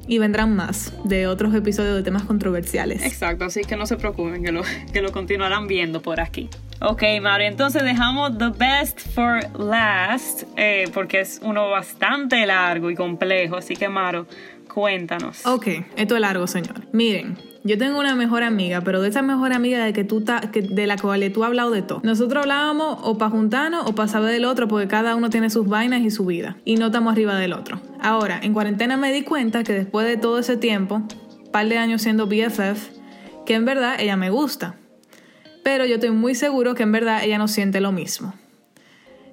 Y 0.06 0.20
vendrán 0.20 0.54
más 0.54 0.92
de 1.06 1.28
otros 1.28 1.56
episodios 1.56 1.96
de 1.96 2.04
temas 2.04 2.24
controversiales. 2.24 3.06
Exacto, 3.06 3.46
así 3.46 3.62
que 3.62 3.78
no 3.78 3.86
se 3.86 3.96
preocupen, 3.96 4.44
que 4.44 4.52
lo, 4.52 4.64
que 4.92 5.02
lo 5.02 5.14
continuarán 5.14 5.68
viendo 5.68 6.02
por 6.02 6.20
aquí. 6.20 6.50
Ok, 6.82 7.04
Mario, 7.22 7.48
entonces 7.48 7.84
dejamos 7.84 8.38
The 8.38 8.50
Best 8.50 9.00
for 9.14 9.40
Last, 9.58 10.44
eh, 10.58 10.90
porque 10.94 11.22
es 11.22 11.40
uno 11.42 11.70
bastante 11.70 12.46
largo 12.46 12.92
y 12.92 12.96
complejo. 12.96 13.56
Así 13.56 13.78
que, 13.78 13.88
Maro, 13.88 14.28
cuéntanos. 14.74 15.46
Ok, 15.46 15.68
esto 15.96 16.16
es 16.16 16.22
largo, 16.22 16.48
señor. 16.48 16.82
Miren, 16.92 17.38
yo 17.66 17.80
tengo 17.80 18.00
una 18.00 18.14
mejor 18.14 18.44
amiga, 18.44 18.82
pero 18.82 19.02
de 19.02 19.10
esa 19.10 19.24
mejor 19.24 19.52
amiga 19.52 19.84
de 19.84 19.92
que 19.92 20.04
tú 20.04 20.24
que, 20.52 20.62
de 20.62 20.86
la 20.86 20.98
cual 20.98 21.32
tú 21.34 21.44
has 21.44 21.48
hablado 21.48 21.72
de 21.72 21.82
todo. 21.82 22.00
Nosotros 22.04 22.44
hablábamos 22.44 23.00
o 23.02 23.18
para 23.18 23.32
juntarnos 23.32 23.88
o 23.88 23.96
para 23.96 24.08
saber 24.08 24.32
del 24.32 24.46
otro, 24.46 24.68
porque 24.68 24.88
cada 24.88 25.16
uno 25.16 25.32
tiene 25.32 25.50
sus 25.50 25.68
vainas 25.68 26.02
y 26.02 26.12
su 26.12 26.28
vida. 26.28 26.58
Y 26.64 26.76
no 26.76 26.86
estamos 26.88 27.14
arriba 27.14 27.36
del 27.36 27.54
otro. 27.54 27.82
Ahora, 28.00 28.40
en 28.44 28.54
cuarentena 28.54 28.98
me 28.98 29.12
di 29.12 29.24
cuenta 29.24 29.64
que 29.64 29.74
después 29.74 30.06
de 30.06 30.16
todo 30.16 30.38
ese 30.38 30.58
tiempo, 30.58 31.02
par 31.52 31.68
de 31.68 31.80
años 31.80 32.04
siendo 32.04 32.28
BFF, 32.28 32.92
que 33.48 33.56
en 33.56 33.66
verdad 33.66 33.96
ella 34.00 34.16
me 34.16 34.30
gusta. 34.30 34.76
Pero 35.64 35.88
yo 35.88 35.96
estoy 35.96 36.12
muy 36.12 36.36
seguro 36.36 36.76
que 36.76 36.84
en 36.84 36.92
verdad 36.92 37.24
ella 37.24 37.40
no 37.40 37.48
siente 37.48 37.82
lo 37.82 37.92
mismo. 37.92 38.36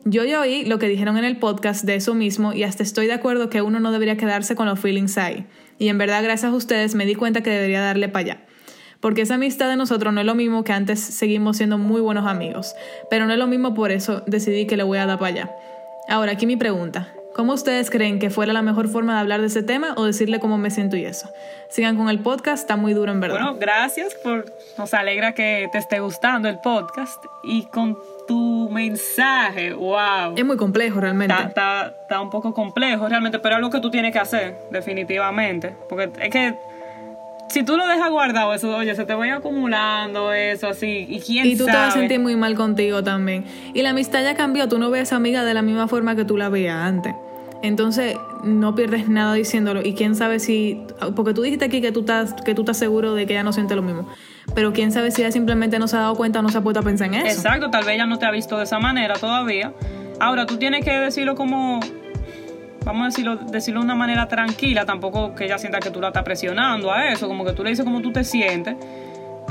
Yo 0.07 0.25
ya 0.25 0.41
oí 0.41 0.65
lo 0.65 0.79
que 0.79 0.89
dijeron 0.89 1.19
en 1.19 1.25
el 1.25 1.37
podcast 1.37 1.85
de 1.85 1.97
eso 1.97 2.15
mismo 2.15 2.55
y 2.55 2.65
hasta 2.65 2.83
estoy 2.83 3.07
de 3.07 3.13
acuerdo 3.13 3.51
que 3.51 3.61
uno 3.61 3.79
no 3.79 3.93
debería 3.93 4.17
quedarse 4.17 4.57
con 4.57 4.67
los 4.67 4.81
feelings 4.81 5.19
ahí. 5.19 5.47
Y 5.83 5.89
en 5.89 5.99
verdad, 5.99 6.23
gracias 6.23 6.53
a 6.53 6.55
ustedes, 6.55 6.95
me 6.95 7.07
di 7.07 7.17
cuenta 7.17 7.43
que 7.43 7.51
debería 7.51 7.81
darle 7.81 8.09
para 8.09 8.21
allá. 8.21 8.41
Porque 9.01 9.23
esa 9.23 9.35
amistad 9.35 9.69
de 9.69 9.75
nosotros 9.75 10.15
no 10.15 10.21
es 10.21 10.27
lo 10.27 10.37
mismo 10.37 10.63
que 10.63 10.73
antes 10.73 11.01
seguimos 11.01 11.57
siendo 11.57 11.77
muy 11.77 12.01
buenos 12.01 12.25
amigos. 12.25 12.77
Pero 13.11 13.27
no 13.27 13.33
es 13.33 13.39
lo 13.41 13.49
mismo 13.49 13.75
por 13.75 13.91
eso 13.91 14.23
decidí 14.29 14.69
que 14.69 14.77
le 14.77 14.85
voy 14.85 14.99
a 14.99 15.07
dar 15.07 15.19
para 15.19 15.33
allá. 15.33 15.57
Ahora, 16.09 16.31
aquí 16.31 16.47
mi 16.47 16.57
pregunta. 16.57 17.13
¿Cómo 17.35 17.55
ustedes 17.55 17.91
creen 17.91 18.19
que 18.19 18.29
fuera 18.29 18.53
la 18.53 18.63
mejor 18.63 18.89
forma 18.89 19.15
de 19.15 19.21
hablar 19.21 19.41
de 19.41 19.47
ese 19.47 19.63
tema 19.63 19.95
o 19.97 20.05
decirle 20.05 20.39
cómo 20.39 20.59
me 20.59 20.71
siento 20.71 20.97
y 20.97 21.07
eso? 21.07 21.31
Sigan 21.69 21.97
con 21.97 22.11
el 22.11 22.19
podcast, 22.19 22.63
está 22.63 22.77
muy 22.77 22.93
duro 22.93 23.11
en 23.11 23.21
verdad. 23.21 23.41
Bueno, 23.41 23.57
gracias 23.59 24.15
por... 24.15 24.53
Nos 24.77 24.93
alegra 24.93 25.33
que 25.33 25.69
te 25.73 25.79
esté 25.79 26.01
gustando 26.01 26.49
el 26.49 26.59
podcast 26.59 27.25
y 27.43 27.65
con 27.67 27.97
tu 28.29 28.69
mensaje, 28.71 29.73
wow. 29.73 30.35
Es 30.37 30.45
muy 30.45 30.59
complejo 30.59 31.01
realmente. 31.01 31.35
Está, 31.35 31.95
está, 32.03 32.21
un 32.21 32.29
poco 32.29 32.53
complejo 32.53 33.09
realmente, 33.09 33.39
pero 33.39 33.55
es 33.55 33.57
algo 33.57 33.71
que 33.71 33.81
tú 33.81 33.91
tienes 33.91 34.13
que 34.13 34.19
hacer, 34.19 34.59
definitivamente. 34.71 35.75
Porque 35.89 36.11
es 36.21 36.31
que 36.31 36.55
si 37.53 37.63
tú 37.65 37.77
lo 37.77 37.87
dejas 37.87 38.11
guardado, 38.11 38.55
eso, 38.55 38.75
oye, 38.75 38.95
se 38.95 39.05
te 39.05 39.15
va 39.15 39.27
acumulando 39.35 40.33
eso 40.33 40.69
así. 40.69 41.07
Y 41.07 41.21
quién 41.21 41.47
Y 41.47 41.57
tú 41.57 41.67
te 41.67 41.73
vas 41.73 41.95
a 41.95 41.99
sentir 41.99 42.19
muy 42.19 42.35
mal 42.35 42.55
contigo 42.55 43.05
también. 43.05 43.45
Y 43.75 43.83
la 43.83 43.91
amistad 43.91 44.23
ya 44.23 44.35
cambió, 44.35 44.69
tú 44.69 44.79
no 44.79 44.91
ves 44.91 45.01
a 45.01 45.03
esa 45.03 45.17
amiga 45.17 45.45
de 45.45 45.53
la 45.53 45.61
misma 45.61 45.87
forma 45.87 46.17
que 46.17 46.25
tú 46.25 46.39
la 46.39 46.49
veías 46.49 46.77
antes. 46.77 47.15
Entonces, 47.63 48.17
no 48.43 48.75
pierdes 48.75 49.09
nada 49.09 49.35
diciéndolo. 49.35 49.83
Y 49.85 49.93
quién 49.93 50.17
sabe 50.17 50.41
si. 50.41 50.83
Porque 51.15 51.35
tú 51.35 51.43
dijiste 51.43 51.67
aquí 51.67 51.83
que 51.83 51.93
tú 51.93 52.01
estás, 52.01 52.33
que 52.33 52.55
tú 52.55 52.63
estás 52.63 52.79
seguro 52.79 53.15
de 53.15 53.27
que 53.27 53.35
ella 53.35 53.45
no 53.45 53.53
siente 53.53 53.77
lo 53.77 53.83
mismo. 53.83 54.09
Pero 54.55 54.73
quién 54.73 54.91
sabe 54.91 55.11
si 55.11 55.21
ella 55.21 55.31
simplemente 55.31 55.79
no 55.79 55.87
se 55.89 55.97
ha 55.97 56.01
dado 56.01 56.15
cuenta 56.15 56.39
o 56.39 56.43
no 56.43 56.49
se 56.49 56.59
ha 56.59 56.63
puesto 56.63 56.81
a 56.81 56.83
pensar 56.83 57.09
en 57.09 57.15
eso. 57.15 57.37
Exacto, 57.37 57.71
tal 57.71 57.85
vez 57.85 57.95
ella 57.95 58.07
no 58.07 58.19
te 58.19 58.25
ha 58.25 58.31
visto 58.31 58.57
de 58.57 58.65
esa 58.65 58.79
manera 58.79 59.15
todavía. 59.15 59.75
Ahora, 60.19 60.47
tú 60.47 60.57
tienes 60.57 60.85
que 60.85 60.91
decirlo 60.91 61.35
como. 61.37 61.81
Vamos 62.85 63.03
a 63.03 63.07
decirlo, 63.07 63.37
decirlo 63.37 63.81
de 63.81 63.85
una 63.87 63.95
manera 63.95 64.29
tranquila, 64.29 64.85
tampoco 64.85 65.35
que 65.35 65.45
ella 65.45 65.59
sienta 65.59 65.81
que 65.81 65.91
tú 65.91 66.01
la 66.01 66.09
estás 66.09 66.23
presionando 66.23 66.93
a 66.93 67.09
eso, 67.09 67.29
como 67.29 67.45
que 67.45 67.53
tú 67.53 67.63
le 67.63 67.71
dices 67.71 67.85
cómo 67.85 68.01
tú 68.01 68.13
te 68.13 68.25
sientes. 68.25 68.77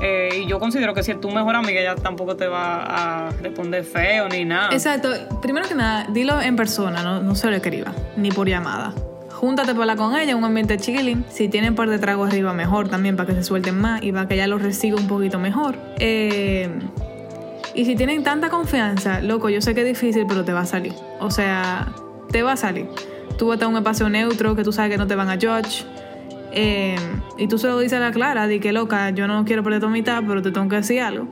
Eh, 0.02 0.44
y 0.44 0.48
yo 0.48 0.60
considero 0.60 0.94
que 0.94 1.04
si 1.04 1.12
es 1.12 1.22
tu 1.22 1.30
mejor 1.30 1.56
amiga, 1.56 1.80
ella 1.80 1.96
tampoco 1.96 2.36
te 2.36 2.48
va 2.48 3.28
a 3.28 3.32
responder 3.42 3.84
feo 3.84 4.28
ni 4.30 4.46
nada. 4.46 4.70
Exacto. 4.72 5.10
Primero 5.42 5.68
que 5.68 5.76
nada, 5.76 6.08
dilo 6.10 6.42
en 6.42 6.56
persona, 6.56 7.04
no, 7.04 7.22
no 7.22 7.36
se 7.36 7.50
lo 7.50 7.56
escriba, 7.56 7.92
ni 8.16 8.32
por 8.32 8.48
llamada 8.48 8.94
júntate 9.42 9.74
para 9.74 9.96
con 9.96 10.16
ella 10.16 10.36
un 10.36 10.44
ambiente 10.44 10.78
chilling. 10.78 11.26
Si 11.28 11.50
tienen 11.50 11.74
par 11.74 11.90
de 11.90 11.98
trago 11.98 12.26
arriba, 12.26 12.54
mejor 12.54 12.90
también 12.90 13.16
para 13.18 13.26
que 13.26 13.34
se 13.34 13.44
suelten 13.44 13.76
más 13.76 14.04
y 14.04 14.12
para 14.12 14.28
que 14.28 14.36
ella 14.36 14.46
los 14.46 14.62
reciba 14.62 15.00
un 15.00 15.08
poquito 15.08 15.40
mejor. 15.40 15.80
Eh, 15.98 16.70
y 17.74 17.86
si 17.86 17.96
tienen 17.96 18.22
tanta 18.22 18.52
confianza, 18.52 19.20
loco, 19.20 19.50
yo 19.50 19.60
sé 19.60 19.74
que 19.74 19.82
es 19.82 19.88
difícil, 19.88 20.26
pero 20.28 20.46
te 20.46 20.54
va 20.54 20.62
a 20.62 20.66
salir. 20.68 20.94
O 21.20 21.32
sea, 21.32 21.92
te 22.32 22.44
va 22.44 22.52
a 22.52 22.58
salir. 22.58 22.88
Tú 23.42 23.48
vas 23.48 23.60
a 23.60 23.68
un 23.68 23.76
espacio 23.76 24.08
neutro 24.08 24.56
que 24.56 24.64
tú 24.64 24.72
sabes 24.72 24.92
que 24.92 25.00
no 25.00 25.08
te 25.08 25.16
van 25.16 25.28
a 25.28 25.34
judge. 25.34 25.84
Eh, 26.52 26.96
y 27.40 27.48
tú 27.48 27.58
se 27.58 27.66
lo 27.66 27.80
dices 27.80 27.98
a 27.98 28.00
la 28.00 28.12
clara, 28.12 28.46
di 28.46 28.60
que 28.60 28.72
loca, 28.72 29.10
yo 29.10 29.26
no 29.26 29.46
quiero 29.46 29.64
perder 29.64 29.82
tu 29.82 29.90
mitad, 29.90 30.22
pero 30.28 30.44
te 30.44 30.52
tengo 30.52 30.70
que 30.70 30.76
decir 30.76 31.02
algo 31.02 31.28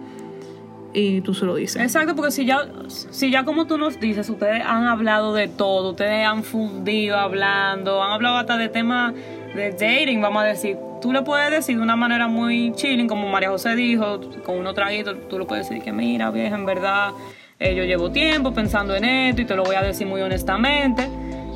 y 0.91 1.21
tú 1.21 1.35
se 1.35 1.45
lo 1.45 1.53
dices. 1.53 1.79
Exacto, 1.79 2.15
porque 2.15 2.31
si 2.31 2.47
ya, 2.47 2.67
si 2.87 3.29
ya 3.29 3.45
como 3.45 3.67
tú 3.67 3.77
nos 3.77 3.99
dices, 3.99 4.27
ustedes 4.27 4.63
han 4.65 4.85
hablado 4.85 5.35
de 5.35 5.49
todo, 5.49 5.91
ustedes 5.91 6.25
han 6.25 6.43
fundido 6.43 7.15
hablando, 7.15 8.01
han 8.01 8.13
hablado 8.13 8.37
hasta 8.37 8.57
de 8.57 8.69
temas 8.69 9.13
de 9.53 9.69
dating, 9.69 10.19
vamos 10.19 10.41
a 10.41 10.45
decir. 10.47 10.77
Tú 11.03 11.13
le 11.13 11.21
puedes 11.21 11.51
decir 11.51 11.77
de 11.77 11.83
una 11.83 11.95
manera 11.95 12.27
muy 12.27 12.73
chilling, 12.73 13.07
como 13.07 13.29
María 13.29 13.51
José 13.51 13.75
dijo, 13.75 14.19
con 14.43 14.57
unos 14.57 14.73
traguitos, 14.73 15.15
tú 15.29 15.37
le 15.37 15.45
puedes 15.45 15.69
decir 15.69 15.83
que 15.83 15.91
mira, 15.91 16.31
vieja, 16.31 16.55
en 16.55 16.65
verdad, 16.65 17.11
eh, 17.59 17.75
yo 17.75 17.83
llevo 17.83 18.09
tiempo 18.09 18.51
pensando 18.51 18.95
en 18.95 19.05
esto 19.05 19.43
y 19.43 19.45
te 19.45 19.55
lo 19.55 19.63
voy 19.63 19.75
a 19.75 19.83
decir 19.83 20.07
muy 20.07 20.21
honestamente. 20.21 21.07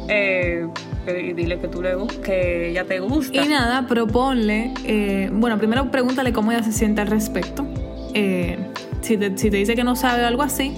Eh, 0.10 0.68
dile 1.36 1.60
que 1.60 1.68
tú 1.68 1.82
le 1.82 1.96
que 2.24 2.70
ella 2.70 2.86
te 2.86 3.00
gusta. 3.00 3.44
Y 3.44 3.48
nada, 3.48 3.88
proponle, 3.88 4.74
eh, 4.86 5.30
bueno, 5.32 5.58
primero 5.58 5.92
pregúntale 5.92 6.34
cómo 6.34 6.52
ella 6.52 6.64
se 6.64 6.72
siente 6.72 7.02
al 7.02 7.08
respecto. 7.08 7.66
Eh, 8.14 8.58
si 9.02 9.18
te, 9.18 9.30
dice 9.30 9.76
que 9.76 9.84
no 9.84 9.96
sabe 9.96 10.24
algo 10.24 10.44
así, 10.44 10.74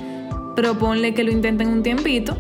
proponle 0.56 1.14
que 1.14 1.24
lo 1.24 1.32
intenten 1.32 1.68
un 1.68 1.84
tiempito 1.84 2.38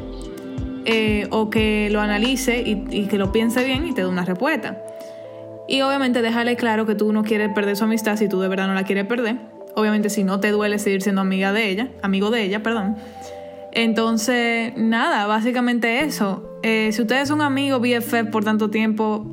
eh, 0.85 1.27
o 1.31 1.49
que 1.49 1.89
lo 1.91 2.01
analice 2.01 2.63
y, 2.65 3.07
que 3.07 3.17
lo 3.17 3.31
piense 3.31 3.63
bien 3.63 3.85
y 3.87 3.93
te 3.93 4.01
dé 4.01 4.07
una 4.07 4.25
respuesta. 4.25 4.81
Y 5.67 5.81
obviamente 5.81 6.21
déjale 6.21 6.55
claro 6.55 6.85
que 6.85 6.95
tú 6.95 7.11
no 7.11 7.23
quieres 7.23 7.51
perder 7.53 7.75
su 7.75 7.83
amistad 7.83 8.17
si 8.17 8.29
tú 8.29 8.39
de 8.39 8.47
verdad 8.47 8.67
no 8.67 8.73
la 8.73 8.83
quieres 8.83 9.05
perder. 9.05 9.37
Obviamente 9.75 10.09
si 10.09 10.23
no 10.23 10.39
te 10.39 10.51
duele 10.51 10.79
seguir 10.79 11.01
siendo 11.01 11.21
amiga 11.21 11.51
de 11.51 11.69
ella, 11.69 11.89
amigo 12.01 12.29
de 12.31 12.43
ella, 12.43 12.63
perdón. 12.63 12.95
Entonces, 13.75 14.73
nada, 14.75 15.27
básicamente 15.27 15.99
eso. 15.99 16.59
Eh, 16.63 16.89
si 16.91 17.01
ustedes 17.01 17.27
son 17.27 17.41
amigos 17.41 17.81
BFF 17.81 18.31
por 18.31 18.43
tanto 18.43 18.69
tiempo, 18.69 19.31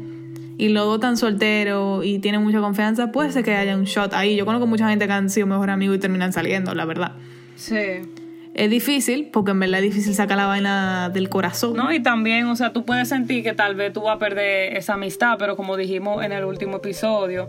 y 0.59 0.73
dos 0.73 1.01
tan 1.01 1.17
solteros 1.17 2.05
y 2.05 2.19
tienen 2.19 2.43
mucha 2.43 2.61
confianza, 2.61 3.11
puede 3.11 3.33
ser 3.33 3.45
que 3.45 3.55
haya 3.55 3.77
un 3.77 3.85
shot 3.85 4.15
ahí. 4.15 4.37
Yo 4.37 4.45
conozco 4.45 4.67
mucha 4.67 4.89
gente 4.89 5.07
que 5.07 5.13
han 5.13 5.31
sido 5.31 5.47
mejor 5.47 5.71
amigos 5.71 5.97
y 5.97 5.99
terminan 5.99 6.33
saliendo, 6.33 6.75
la 6.75 6.85
verdad. 6.85 7.13
Sí. 7.57 7.77
Es 8.55 8.71
difícil, 8.71 9.31
porque 9.33 9.53
en 9.53 9.61
verdad 9.61 9.81
es 9.81 9.85
difícil 9.85 10.15
sacar 10.15 10.37
la 10.37 10.47
vaina 10.47 11.09
del 11.09 11.29
corazón. 11.31 11.75
No, 11.75 11.93
y 11.93 12.03
también, 12.03 12.47
o 12.47 12.55
sea, 12.55 12.73
tú 12.73 12.85
puedes 12.85 13.09
sentir 13.09 13.43
que 13.43 13.55
tal 13.55 13.75
vez 13.75 13.93
tú 13.93 14.03
vas 14.03 14.17
a 14.17 14.19
perder 14.19 14.77
esa 14.77 14.95
amistad, 14.95 15.37
pero 15.39 15.57
como 15.57 15.77
dijimos 15.77 16.23
en 16.25 16.33
el 16.33 16.45
último 16.45 16.77
episodio, 16.77 17.49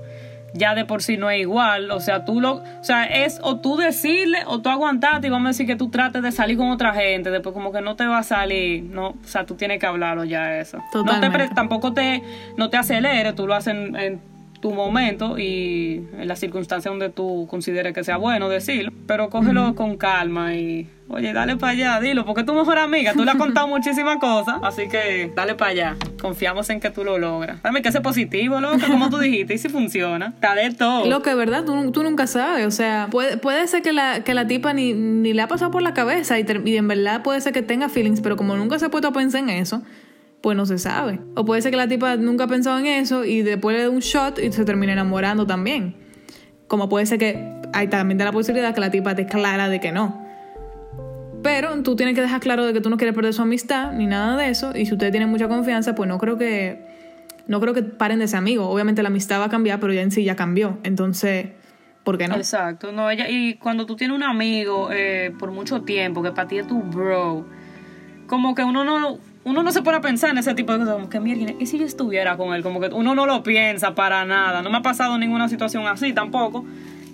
ya 0.53 0.75
de 0.75 0.85
por 0.85 1.01
sí 1.03 1.17
no 1.17 1.29
es 1.29 1.41
igual. 1.41 1.91
O 1.91 1.99
sea, 1.99 2.25
tú 2.25 2.39
lo, 2.39 2.55
o 2.55 2.83
sea, 2.83 3.05
es 3.05 3.39
o 3.41 3.59
tú 3.59 3.77
decirle 3.77 4.39
o 4.45 4.59
tú 4.59 4.69
aguantarte 4.69 5.27
y 5.27 5.29
vamos 5.29 5.47
a 5.47 5.49
decir 5.49 5.65
que 5.65 5.75
tú 5.75 5.89
trates 5.89 6.21
de 6.21 6.31
salir 6.31 6.57
con 6.57 6.69
otra 6.69 6.93
gente, 6.93 7.31
después 7.31 7.53
como 7.53 7.71
que 7.71 7.81
no 7.81 7.95
te 7.95 8.05
va 8.05 8.19
a 8.19 8.23
salir, 8.23 8.83
no, 8.83 9.09
o 9.09 9.17
sea, 9.25 9.45
tú 9.45 9.55
tienes 9.55 9.79
que 9.79 9.85
hablarlo 9.85 10.23
ya 10.23 10.59
eso. 10.59 10.79
No 10.93 11.19
te, 11.19 11.49
tampoco 11.49 11.93
te, 11.93 12.21
no 12.57 12.69
te 12.69 12.77
acelere, 12.77 13.33
tú 13.33 13.47
lo 13.47 13.55
haces 13.55 13.73
en, 13.73 14.21
tu 14.63 14.71
momento 14.71 15.37
y 15.37 16.07
en 16.17 16.25
las 16.25 16.39
circunstancias 16.39 16.89
donde 16.89 17.09
tú 17.09 17.47
consideres 17.49 17.93
que 17.93 18.05
sea 18.05 18.15
bueno 18.15 18.47
decirlo, 18.47 18.93
pero 19.05 19.29
cógelo 19.29 19.75
con 19.75 19.97
calma 19.97 20.55
y 20.55 20.87
Oye, 21.09 21.33
dale 21.33 21.57
para 21.57 21.73
allá, 21.73 21.99
dilo, 21.99 22.25
porque 22.25 22.43
tu 22.43 22.53
mejor 22.53 22.79
amiga, 22.79 23.13
tú 23.13 23.25
le 23.25 23.31
has 23.31 23.37
contado 23.37 23.67
muchísimas 23.77 24.17
cosas, 24.17 24.55
así 24.63 24.87
que 24.87 25.31
dale 25.35 25.53
para 25.53 25.71
allá. 25.71 25.95
Confiamos 26.21 26.69
en 26.69 26.79
que 26.79 26.89
tú 26.89 27.03
lo 27.03 27.17
logras. 27.17 27.61
Dame 27.61 27.81
que 27.81 27.91
sea 27.91 28.01
positivo, 28.01 28.61
loco, 28.61 28.79
como 28.87 29.09
tú 29.09 29.17
dijiste, 29.17 29.53
y 29.53 29.57
si 29.57 29.67
funciona, 29.67 30.27
está 30.27 30.55
de 30.55 30.71
todo. 30.71 31.05
Lo 31.05 31.21
que 31.21 31.35
verdad, 31.35 31.65
tú, 31.65 31.91
tú 31.91 32.03
nunca 32.03 32.25
sabes, 32.25 32.65
o 32.65 32.71
sea, 32.71 33.09
puede, 33.11 33.37
puede 33.37 33.67
ser 33.67 33.81
que 33.81 33.91
la, 33.91 34.23
que 34.23 34.33
la 34.33 34.47
tipa 34.47 34.73
ni, 34.73 34.93
ni 34.93 35.33
le 35.33 35.41
ha 35.41 35.47
pasado 35.47 35.71
por 35.71 35.81
la 35.81 35.93
cabeza 35.93 36.39
y, 36.39 36.45
y 36.65 36.77
en 36.77 36.87
verdad 36.87 37.21
puede 37.21 37.41
ser 37.41 37.51
que 37.51 37.61
tenga 37.61 37.89
feelings, 37.89 38.21
pero 38.21 38.37
como 38.37 38.55
nunca 38.55 38.79
se 38.79 38.85
ha 38.85 38.89
puesto 38.89 39.09
a 39.09 39.13
pensar 39.13 39.41
en 39.41 39.49
eso, 39.49 39.83
pues 40.43 40.57
no 40.57 40.65
se 40.65 40.77
sabe. 40.77 41.21
O 41.35 41.45
puede 41.45 41.61
ser 41.61 41.71
que 41.71 41.77
la 41.77 41.87
tipa 41.87 42.17
nunca 42.17 42.43
ha 42.43 42.47
pensado 42.47 42.77
en 42.77 42.85
eso 42.85 43.23
y 43.23 43.43
después 43.43 43.77
le 43.77 43.83
dé 43.83 43.87
un 43.87 44.01
shot 44.01 44.39
y 44.39 44.51
se 44.51 44.65
termine 44.65 44.91
enamorando 44.91 45.47
también. 45.47 45.95
Como 46.67 46.89
puede 46.89 47.05
ser 47.05 47.17
que 47.17 47.61
hay 47.71 47.87
también 47.87 48.17
la 48.17 48.33
posibilidad 48.33 48.75
que 48.75 48.81
la 48.81 48.91
tipa 48.91 49.15
te 49.15 49.25
clara 49.25 49.69
de 49.69 49.79
que 49.79 49.93
no. 49.93 50.21
Pero 51.43 51.81
tú 51.81 51.95
tienes 51.95 52.13
que 52.13 52.19
dejar 52.19 52.41
claro 52.41 52.65
de 52.65 52.73
que 52.73 52.81
tú 52.81 52.89
no 52.89 52.97
quieres 52.97 53.15
perder 53.15 53.33
su 53.33 53.41
amistad 53.41 53.93
ni 53.93 54.05
nada 54.05 54.35
de 54.35 54.49
eso. 54.49 54.75
Y 54.75 54.85
si 54.85 54.91
ustedes 54.91 55.13
tienen 55.13 55.29
mucha 55.29 55.47
confianza, 55.47 55.95
pues 55.95 56.09
no 56.09 56.17
creo 56.17 56.37
que 56.37 56.87
no 57.47 57.61
creo 57.61 57.73
que 57.73 57.83
paren 57.83 58.19
de 58.19 58.27
ser 58.27 58.39
amigos. 58.39 58.67
Obviamente 58.69 59.01
la 59.01 59.07
amistad 59.07 59.39
va 59.39 59.45
a 59.45 59.49
cambiar, 59.49 59.79
pero 59.79 59.93
ya 59.93 60.01
en 60.01 60.11
sí 60.11 60.25
ya 60.25 60.35
cambió. 60.35 60.77
Entonces, 60.83 61.51
¿por 62.03 62.17
qué 62.17 62.27
no? 62.27 62.35
Exacto. 62.35 62.91
No, 62.91 63.09
ella, 63.09 63.29
y 63.29 63.53
cuando 63.53 63.85
tú 63.85 63.95
tienes 63.95 64.13
un 64.13 64.23
amigo 64.23 64.89
eh, 64.91 65.33
por 65.39 65.51
mucho 65.51 65.83
tiempo, 65.83 66.21
que 66.21 66.31
para 66.31 66.49
ti 66.49 66.57
es 66.57 66.67
tu 66.67 66.81
bro, 66.81 67.45
como 68.27 68.55
que 68.55 68.65
uno 68.65 68.83
no, 68.83 69.19
uno 69.45 69.63
no 69.63 69.71
se 69.71 69.81
pone 69.81 69.97
a 69.97 70.01
pensar 70.01 70.29
en 70.29 70.37
ese 70.37 70.53
tipo 70.53 70.71
de 70.73 70.79
cosas, 70.79 70.93
como 70.95 71.09
que 71.09 71.19
mierda, 71.19 71.53
¿y 71.59 71.65
si 71.65 71.77
yo 71.77 71.85
estuviera 71.85 72.37
con 72.37 72.53
él? 72.53 72.63
Como 72.63 72.79
que 72.79 72.87
uno 72.87 73.13
no 73.15 73.25
lo 73.25 73.43
piensa 73.43 73.93
para 73.93 74.25
nada. 74.25 74.61
No 74.61 74.69
me 74.69 74.77
ha 74.77 74.81
pasado 74.81 75.17
ninguna 75.17 75.49
situación 75.49 75.85
así 75.87 76.13
tampoco, 76.13 76.65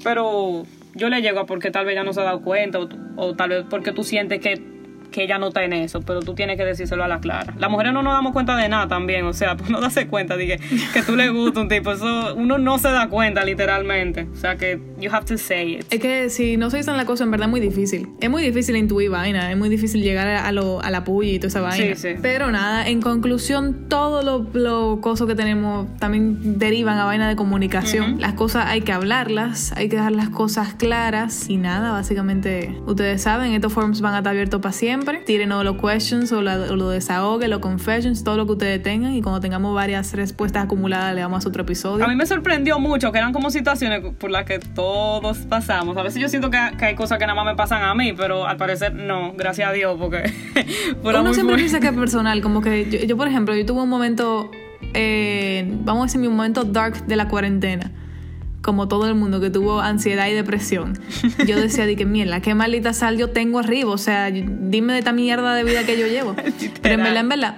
pero 0.04 0.66
yo 0.94 1.10
le 1.10 1.22
llego 1.22 1.40
a 1.40 1.46
porque 1.46 1.72
tal 1.72 1.86
vez 1.86 1.96
ya 1.96 2.04
no 2.04 2.14
se 2.14 2.22
ha 2.22 2.26
dado 2.26 2.42
cuenta 2.42 2.80
o, 2.80 2.90
o 3.16 3.36
tal 3.36 3.50
vez 3.50 3.66
porque 3.70 3.92
tú 3.92 4.04
sientes 4.04 4.40
que 4.40 4.79
que 5.20 5.26
ella 5.26 5.38
no 5.38 5.50
está 5.50 5.64
en 5.66 5.74
eso, 5.74 6.02
pero 6.02 6.22
tú 6.22 6.34
tienes 6.34 6.56
que 6.56 6.64
decírselo 6.64 7.04
a 7.04 7.08
la 7.10 7.20
clara. 7.20 7.54
Las 7.58 7.70
mujeres 7.70 7.92
no 7.92 8.02
nos 8.02 8.14
damos 8.14 8.32
cuenta 8.32 8.56
de 8.56 8.70
nada 8.70 8.88
también, 8.88 9.26
o 9.26 9.34
sea, 9.34 9.58
pues 9.58 9.70
no 9.70 9.82
darse 9.82 10.08
cuenta 10.08 10.38
de 10.38 10.48
que, 10.48 10.60
que 10.94 11.02
tú 11.04 11.16
le 11.16 11.30
gusta 11.30 11.60
un 11.60 11.68
tipo, 11.68 11.92
eso 11.92 12.36
uno 12.36 12.58
no 12.58 12.78
se 12.78 12.90
da 12.90 13.10
cuenta 13.10 13.44
literalmente, 13.44 14.28
o 14.32 14.36
sea 14.36 14.56
que 14.56 14.80
you 14.98 15.10
have 15.12 15.26
to 15.26 15.38
say 15.38 15.76
it. 15.76 15.86
Es 15.90 16.00
que 16.00 16.30
si 16.30 16.56
no 16.56 16.70
se 16.70 16.78
dicen 16.78 16.96
la 16.96 17.06
cosa, 17.06 17.26
en 17.26 17.32
verdad 17.32 17.48
es 17.48 17.52
muy 17.52 17.60
difícil. 17.60 18.08
Es 18.22 18.30
muy 18.30 18.44
difícil 18.44 18.76
intuir 18.78 19.10
vaina, 19.10 19.52
es 19.52 19.58
muy 19.58 19.70
difícil 19.70 20.02
llegar 20.02 20.28
a, 20.28 20.52
lo, 20.52 20.82
a 20.82 20.90
la 20.90 21.04
puya 21.04 21.32
y 21.32 21.40
toda 21.40 21.50
esa 21.50 21.62
vaina. 21.62 21.96
Sí, 21.96 22.14
sí. 22.14 22.20
Pero 22.22 22.52
nada, 22.52 22.88
en 22.88 23.02
conclusión, 23.02 23.88
todo 23.90 24.22
lo, 24.22 24.48
lo 24.54 25.02
cosas 25.02 25.28
que 25.28 25.36
tenemos 25.36 25.88
también 25.98 26.60
derivan 26.60 26.98
a 26.98 27.06
vaina 27.06 27.28
de 27.28 27.36
comunicación. 27.36 28.22
Las 28.22 28.34
cosas 28.34 28.68
hay 28.68 28.82
que 28.82 28.94
hablarlas, 28.94 29.74
hay 29.76 29.90
que 29.90 29.98
dejar 29.98 30.14
las 30.14 30.30
cosas 30.30 30.76
claras 30.76 31.50
y 31.50 31.58
nada, 31.58 31.92
básicamente, 31.92 32.76
ustedes 32.86 33.22
saben, 33.22 33.54
estos 33.54 33.74
forums 33.74 34.02
van 34.02 34.14
a 34.14 34.18
estar 34.20 34.32
abiertos 34.32 34.62
para 34.62 34.74
siempre. 34.74 35.09
Tírenos 35.26 35.64
los 35.64 35.78
questions 35.78 36.32
o, 36.32 36.42
la, 36.42 36.56
o 36.56 36.76
los 36.76 36.94
desahogues, 36.94 37.50
los 37.50 37.60
confessions, 37.60 38.24
todo 38.24 38.38
lo 38.38 38.46
que 38.46 38.54
ustedes 38.54 38.84
tengan 38.84 39.14
y 39.14 39.22
cuando 39.22 39.40
tengamos 39.40 39.74
varias 39.74 40.14
respuestas 40.14 40.66
acumuladas 40.66 41.14
le 41.16 41.22
damos 41.22 41.46
otro 41.46 41.64
episodio. 41.64 42.04
A 42.06 42.08
mí 42.08 42.16
me 42.16 42.26
sorprendió 42.26 42.80
mucho 42.80 43.12
que 43.12 43.18
eran 43.18 43.34
como 43.34 43.50
situaciones 43.50 44.04
por 44.18 44.32
las 44.32 44.46
que 44.46 44.60
todos 44.60 45.40
pasamos. 45.40 45.98
A 45.98 46.04
veces 46.04 46.22
yo 46.22 46.30
siento 46.30 46.50
que, 46.50 46.60
que 46.78 46.86
hay 46.86 46.96
cosas 46.96 47.18
que 47.18 47.26
nada 47.26 47.36
más 47.36 47.52
me 47.52 47.56
pasan 47.56 47.84
a 47.84 47.94
mí, 47.96 48.14
pero 48.14 48.46
al 48.48 48.58
parecer 48.58 48.94
no, 48.94 49.34
gracias 49.34 49.70
a 49.70 49.72
Dios, 49.72 49.98
porque 50.00 50.32
Uno 51.04 51.24
muy 51.24 51.34
siempre 51.34 51.58
dice 51.58 51.80
que 51.80 51.88
es 51.88 51.94
personal, 51.94 52.42
como 52.42 52.62
que 52.62 52.90
yo, 52.90 53.00
yo, 53.00 53.18
por 53.18 53.28
ejemplo, 53.28 53.56
yo 53.56 53.66
tuve 53.66 53.82
un 53.82 53.90
momento, 53.90 54.52
eh, 54.94 55.66
vamos 55.84 56.04
a 56.04 56.06
decir, 56.06 56.22
mi 56.22 56.28
momento 56.28 56.64
dark 56.64 57.06
de 57.06 57.16
la 57.16 57.28
cuarentena. 57.28 57.92
Como 58.70 58.88
todo 58.88 59.08
el 59.08 59.16
mundo 59.16 59.42
que 59.42 59.50
tuvo 59.50 59.82
ansiedad 59.82 60.28
y 60.28 60.34
depresión. 60.34 60.94
Yo 61.48 61.60
decía, 61.60 61.88
de 61.88 61.96
que 61.96 62.06
mierda, 62.06 62.40
qué 62.40 62.54
maldita 62.54 62.94
sal 62.94 63.18
yo 63.18 63.32
tengo 63.32 63.58
arriba. 63.58 63.90
O 63.90 63.98
sea, 63.98 64.30
dime 64.30 64.94
de 64.94 65.00
esta 65.00 65.12
mierda 65.12 65.56
de 65.56 65.64
vida 65.64 65.88
que 65.88 65.98
yo 65.98 66.06
llevo. 66.06 66.36
Pero 66.84 66.94
en 66.94 67.02
verdad, 67.02 67.22
en 67.22 67.30
verdad, 67.30 67.56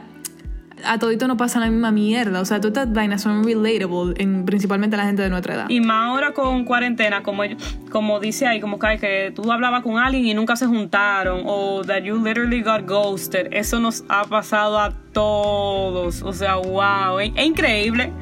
a 0.86 1.00
todito 1.00 1.28
no 1.28 1.36
pasa 1.36 1.60
la 1.60 1.70
misma 1.70 1.92
mierda. 1.92 2.40
O 2.40 2.46
sea, 2.46 2.62
todas 2.62 2.78
estas 2.78 2.94
vainas 2.94 3.22
son 3.22 3.44
relatable, 3.44 4.14
en, 4.24 4.46
principalmente 4.46 4.96
a 4.96 5.00
la 5.00 5.06
gente 5.06 5.22
de 5.22 5.30
nuestra 5.30 5.56
edad. 5.56 5.66
Y 5.68 5.82
más 5.82 6.08
ahora 6.08 6.32
con 6.32 6.64
cuarentena, 6.64 7.24
como, 7.24 7.44
como 7.92 8.22
dice 8.22 8.48
ahí, 8.48 8.62
como 8.62 8.80
que, 8.80 8.98
que 8.98 9.34
tú 9.36 9.52
hablabas 9.52 9.84
con 9.84 9.98
alguien 9.98 10.26
y 10.26 10.34
nunca 10.34 10.56
se 10.56 10.66
juntaron, 10.66 11.42
o 11.46 11.82
that 11.84 12.04
you 12.04 12.24
literally 12.24 12.62
got 12.62 12.88
ghosted. 12.88 13.50
Eso 13.52 13.82
nos 13.82 14.06
ha 14.08 14.24
pasado 14.24 14.80
a 14.80 14.94
todos. 15.12 16.22
O 16.22 16.32
sea, 16.32 16.56
wow, 16.56 17.20
es, 17.20 17.34
es 17.36 17.46
increíble. 17.46 18.14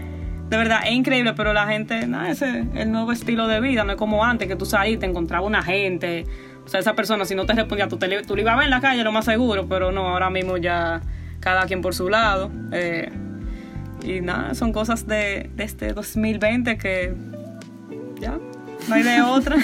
De 0.49 0.57
verdad, 0.57 0.79
es 0.85 0.93
increíble, 0.93 1.33
pero 1.33 1.53
la 1.53 1.67
gente, 1.67 2.07
nada, 2.07 2.29
ese 2.29 2.59
es 2.59 2.65
el 2.75 2.91
nuevo 2.91 3.11
estilo 3.11 3.47
de 3.47 3.59
vida, 3.61 3.83
no 3.83 3.91
es 3.91 3.97
como 3.97 4.25
antes, 4.25 4.47
que 4.47 4.55
tú 4.55 4.65
salías, 4.65 4.99
te 4.99 5.05
encontraba 5.05 5.45
una 5.45 5.61
gente. 5.61 6.25
O 6.65 6.67
sea, 6.67 6.79
esa 6.79 6.95
persona, 6.95 7.23
si 7.25 7.35
no 7.35 7.45
te 7.45 7.53
respondía, 7.53 7.87
tú, 7.87 7.97
te, 7.97 8.23
tú 8.23 8.35
le 8.35 8.41
ibas 8.41 8.55
a 8.55 8.57
ver 8.57 8.65
en 8.65 8.71
la 8.71 8.81
calle, 8.81 9.03
lo 9.03 9.11
más 9.11 9.25
seguro, 9.25 9.67
pero 9.67 9.91
no, 9.91 10.07
ahora 10.07 10.29
mismo 10.31 10.57
ya 10.57 11.01
cada 11.39 11.65
quien 11.65 11.81
por 11.81 11.93
su 11.93 12.09
lado. 12.09 12.49
Eh, 12.71 13.11
y 14.03 14.21
nada, 14.21 14.55
son 14.55 14.73
cosas 14.73 15.07
de, 15.07 15.49
de, 15.55 15.63
este 15.63 15.93
2020 15.93 16.77
que 16.77 17.13
ya, 18.19 18.39
no 18.87 18.95
hay 18.95 19.03
de 19.03 19.21
otra. 19.23 19.55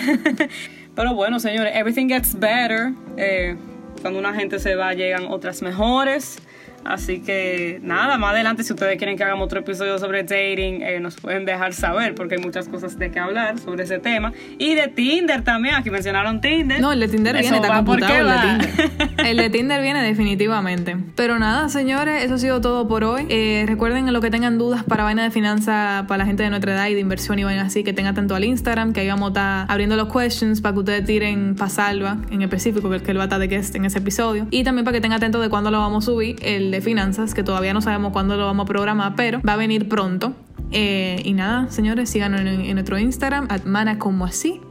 Pero 0.96 1.14
bueno, 1.14 1.40
señores, 1.40 1.74
everything 1.76 2.08
gets 2.08 2.40
better. 2.40 2.94
Eh, 3.18 3.56
cuando 4.02 4.20
una 4.20 4.34
gente 4.34 4.60
se 4.60 4.76
va, 4.76 4.94
llegan 4.94 5.26
otras 5.28 5.62
mejores. 5.62 6.40
Así 6.86 7.20
que 7.20 7.80
nada, 7.82 8.18
más 8.18 8.34
adelante 8.34 8.64
si 8.64 8.74
ustedes 8.74 8.98
quieren 8.98 9.18
que 9.18 9.24
hagamos 9.24 9.46
otro 9.46 9.60
episodio 9.60 9.98
sobre 9.98 10.24
dating, 10.24 10.82
eh, 10.84 11.00
nos 11.00 11.16
pueden 11.16 11.44
dejar 11.44 11.74
saber 11.74 12.14
porque 12.14 12.36
hay 12.36 12.42
muchas 12.42 12.68
cosas 12.68 12.98
de 13.00 13.12
que 13.12 13.20
hablar 13.20 13.60
sobre 13.60 13.84
ese 13.84 13.98
tema. 13.98 14.34
Y 14.60 14.76
de 14.76 14.88
Tinder 14.88 15.44
también, 15.44 15.76
aquí 15.76 15.90
mencionaron 15.90 16.42
Tinder. 16.42 16.80
No, 16.80 16.92
el 16.92 17.00
de 17.00 17.08
Tinder 17.08 17.36
Eso 17.36 17.52
viene, 17.52 17.58
está 17.58 17.76
computado 17.76 18.14
el 18.14 18.28
de. 18.28 18.66
Tinder. 18.68 19.16
El 19.26 19.38
de 19.38 19.50
Tinder 19.50 19.82
viene 19.82 20.04
definitivamente. 20.04 20.98
Pero 21.16 21.40
nada, 21.40 21.68
señores, 21.70 22.24
eso 22.24 22.36
ha 22.36 22.38
sido 22.38 22.62
todo 22.62 22.88
por 22.88 23.04
hoy. 23.04 23.26
Eh, 23.30 23.66
recuerden 23.68 24.12
lo 24.14 24.22
que 24.22 24.30
tengan 24.30 24.60
dudas 24.60 24.84
para 24.84 25.04
vaina 25.04 25.24
de 25.24 25.32
finanzas 25.32 26.06
para 26.06 26.20
la 26.20 26.26
gente 26.28 26.44
de 26.44 26.52
nuestra 26.52 26.74
edad 26.74 26.88
y 26.90 26.94
de 26.94 27.00
inversión 27.00 27.40
y 27.40 27.44
vaina 27.44 27.64
así, 27.64 27.84
que 27.84 27.92
tengan 27.92 28.14
atento 28.14 28.36
al 28.36 28.44
Instagram, 28.44 28.94
que 28.94 29.00
ahí 29.00 29.08
vamos 29.08 29.30
a 29.30 29.30
estar 29.30 29.66
abriendo 29.72 29.96
los 29.96 30.14
questions 30.14 30.62
para 30.62 30.74
que 30.74 30.80
ustedes 30.80 31.06
tiren 31.06 31.56
para 31.56 31.70
Salva 31.70 32.18
en 32.30 32.44
específico, 32.44 32.88
que 32.90 33.12
él 33.12 33.18
va 33.18 33.24
a 33.24 33.26
estar 33.26 33.40
de 33.40 33.48
guest 33.48 33.76
en 33.76 33.86
ese 33.86 33.98
episodio. 33.98 34.46
Y 34.52 34.64
también 34.64 34.86
para 34.86 34.96
que 34.96 35.02
tengan 35.02 35.18
atento 35.18 35.42
de 35.42 35.50
cuándo 35.50 35.72
lo 35.72 35.80
vamos 35.80 36.04
a 36.04 36.06
subir, 36.06 36.36
el 36.44 36.75
de 36.76 36.82
finanzas, 36.82 37.34
que 37.34 37.44
todavía 37.44 37.74
no 37.74 37.82
sabemos 37.82 38.12
cuándo 38.12 38.38
lo 38.38 38.46
vamos 38.46 38.66
a 38.66 38.68
programar, 38.68 39.16
pero 39.16 39.42
va 39.42 39.54
a 39.54 39.58
venir 39.58 39.88
pronto. 39.88 40.34
Eh, 40.72 41.22
y 41.24 41.34
nada, 41.34 41.70
señores, 41.70 42.10
síganos 42.10 42.42
en, 42.42 42.48
en 42.48 42.74
nuestro 42.74 42.98
Instagram, 42.98 43.48
atmana 43.50 43.98
como 43.98 44.26
así. 44.26 44.62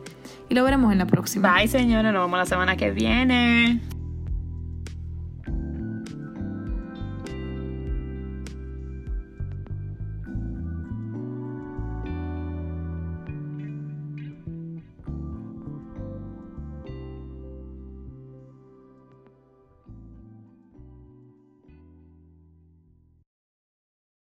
Y 0.49 0.55
lo 0.55 0.65
veremos 0.65 0.93
en 0.93 0.99
la 0.99 1.07
próxima. 1.07 1.55
Bye, 1.55 1.69
señores, 1.69 2.13
nos 2.13 2.23
vemos 2.25 2.39
la 2.39 2.47
semana 2.47 2.77
que 2.77 2.91
viene. 2.91 3.81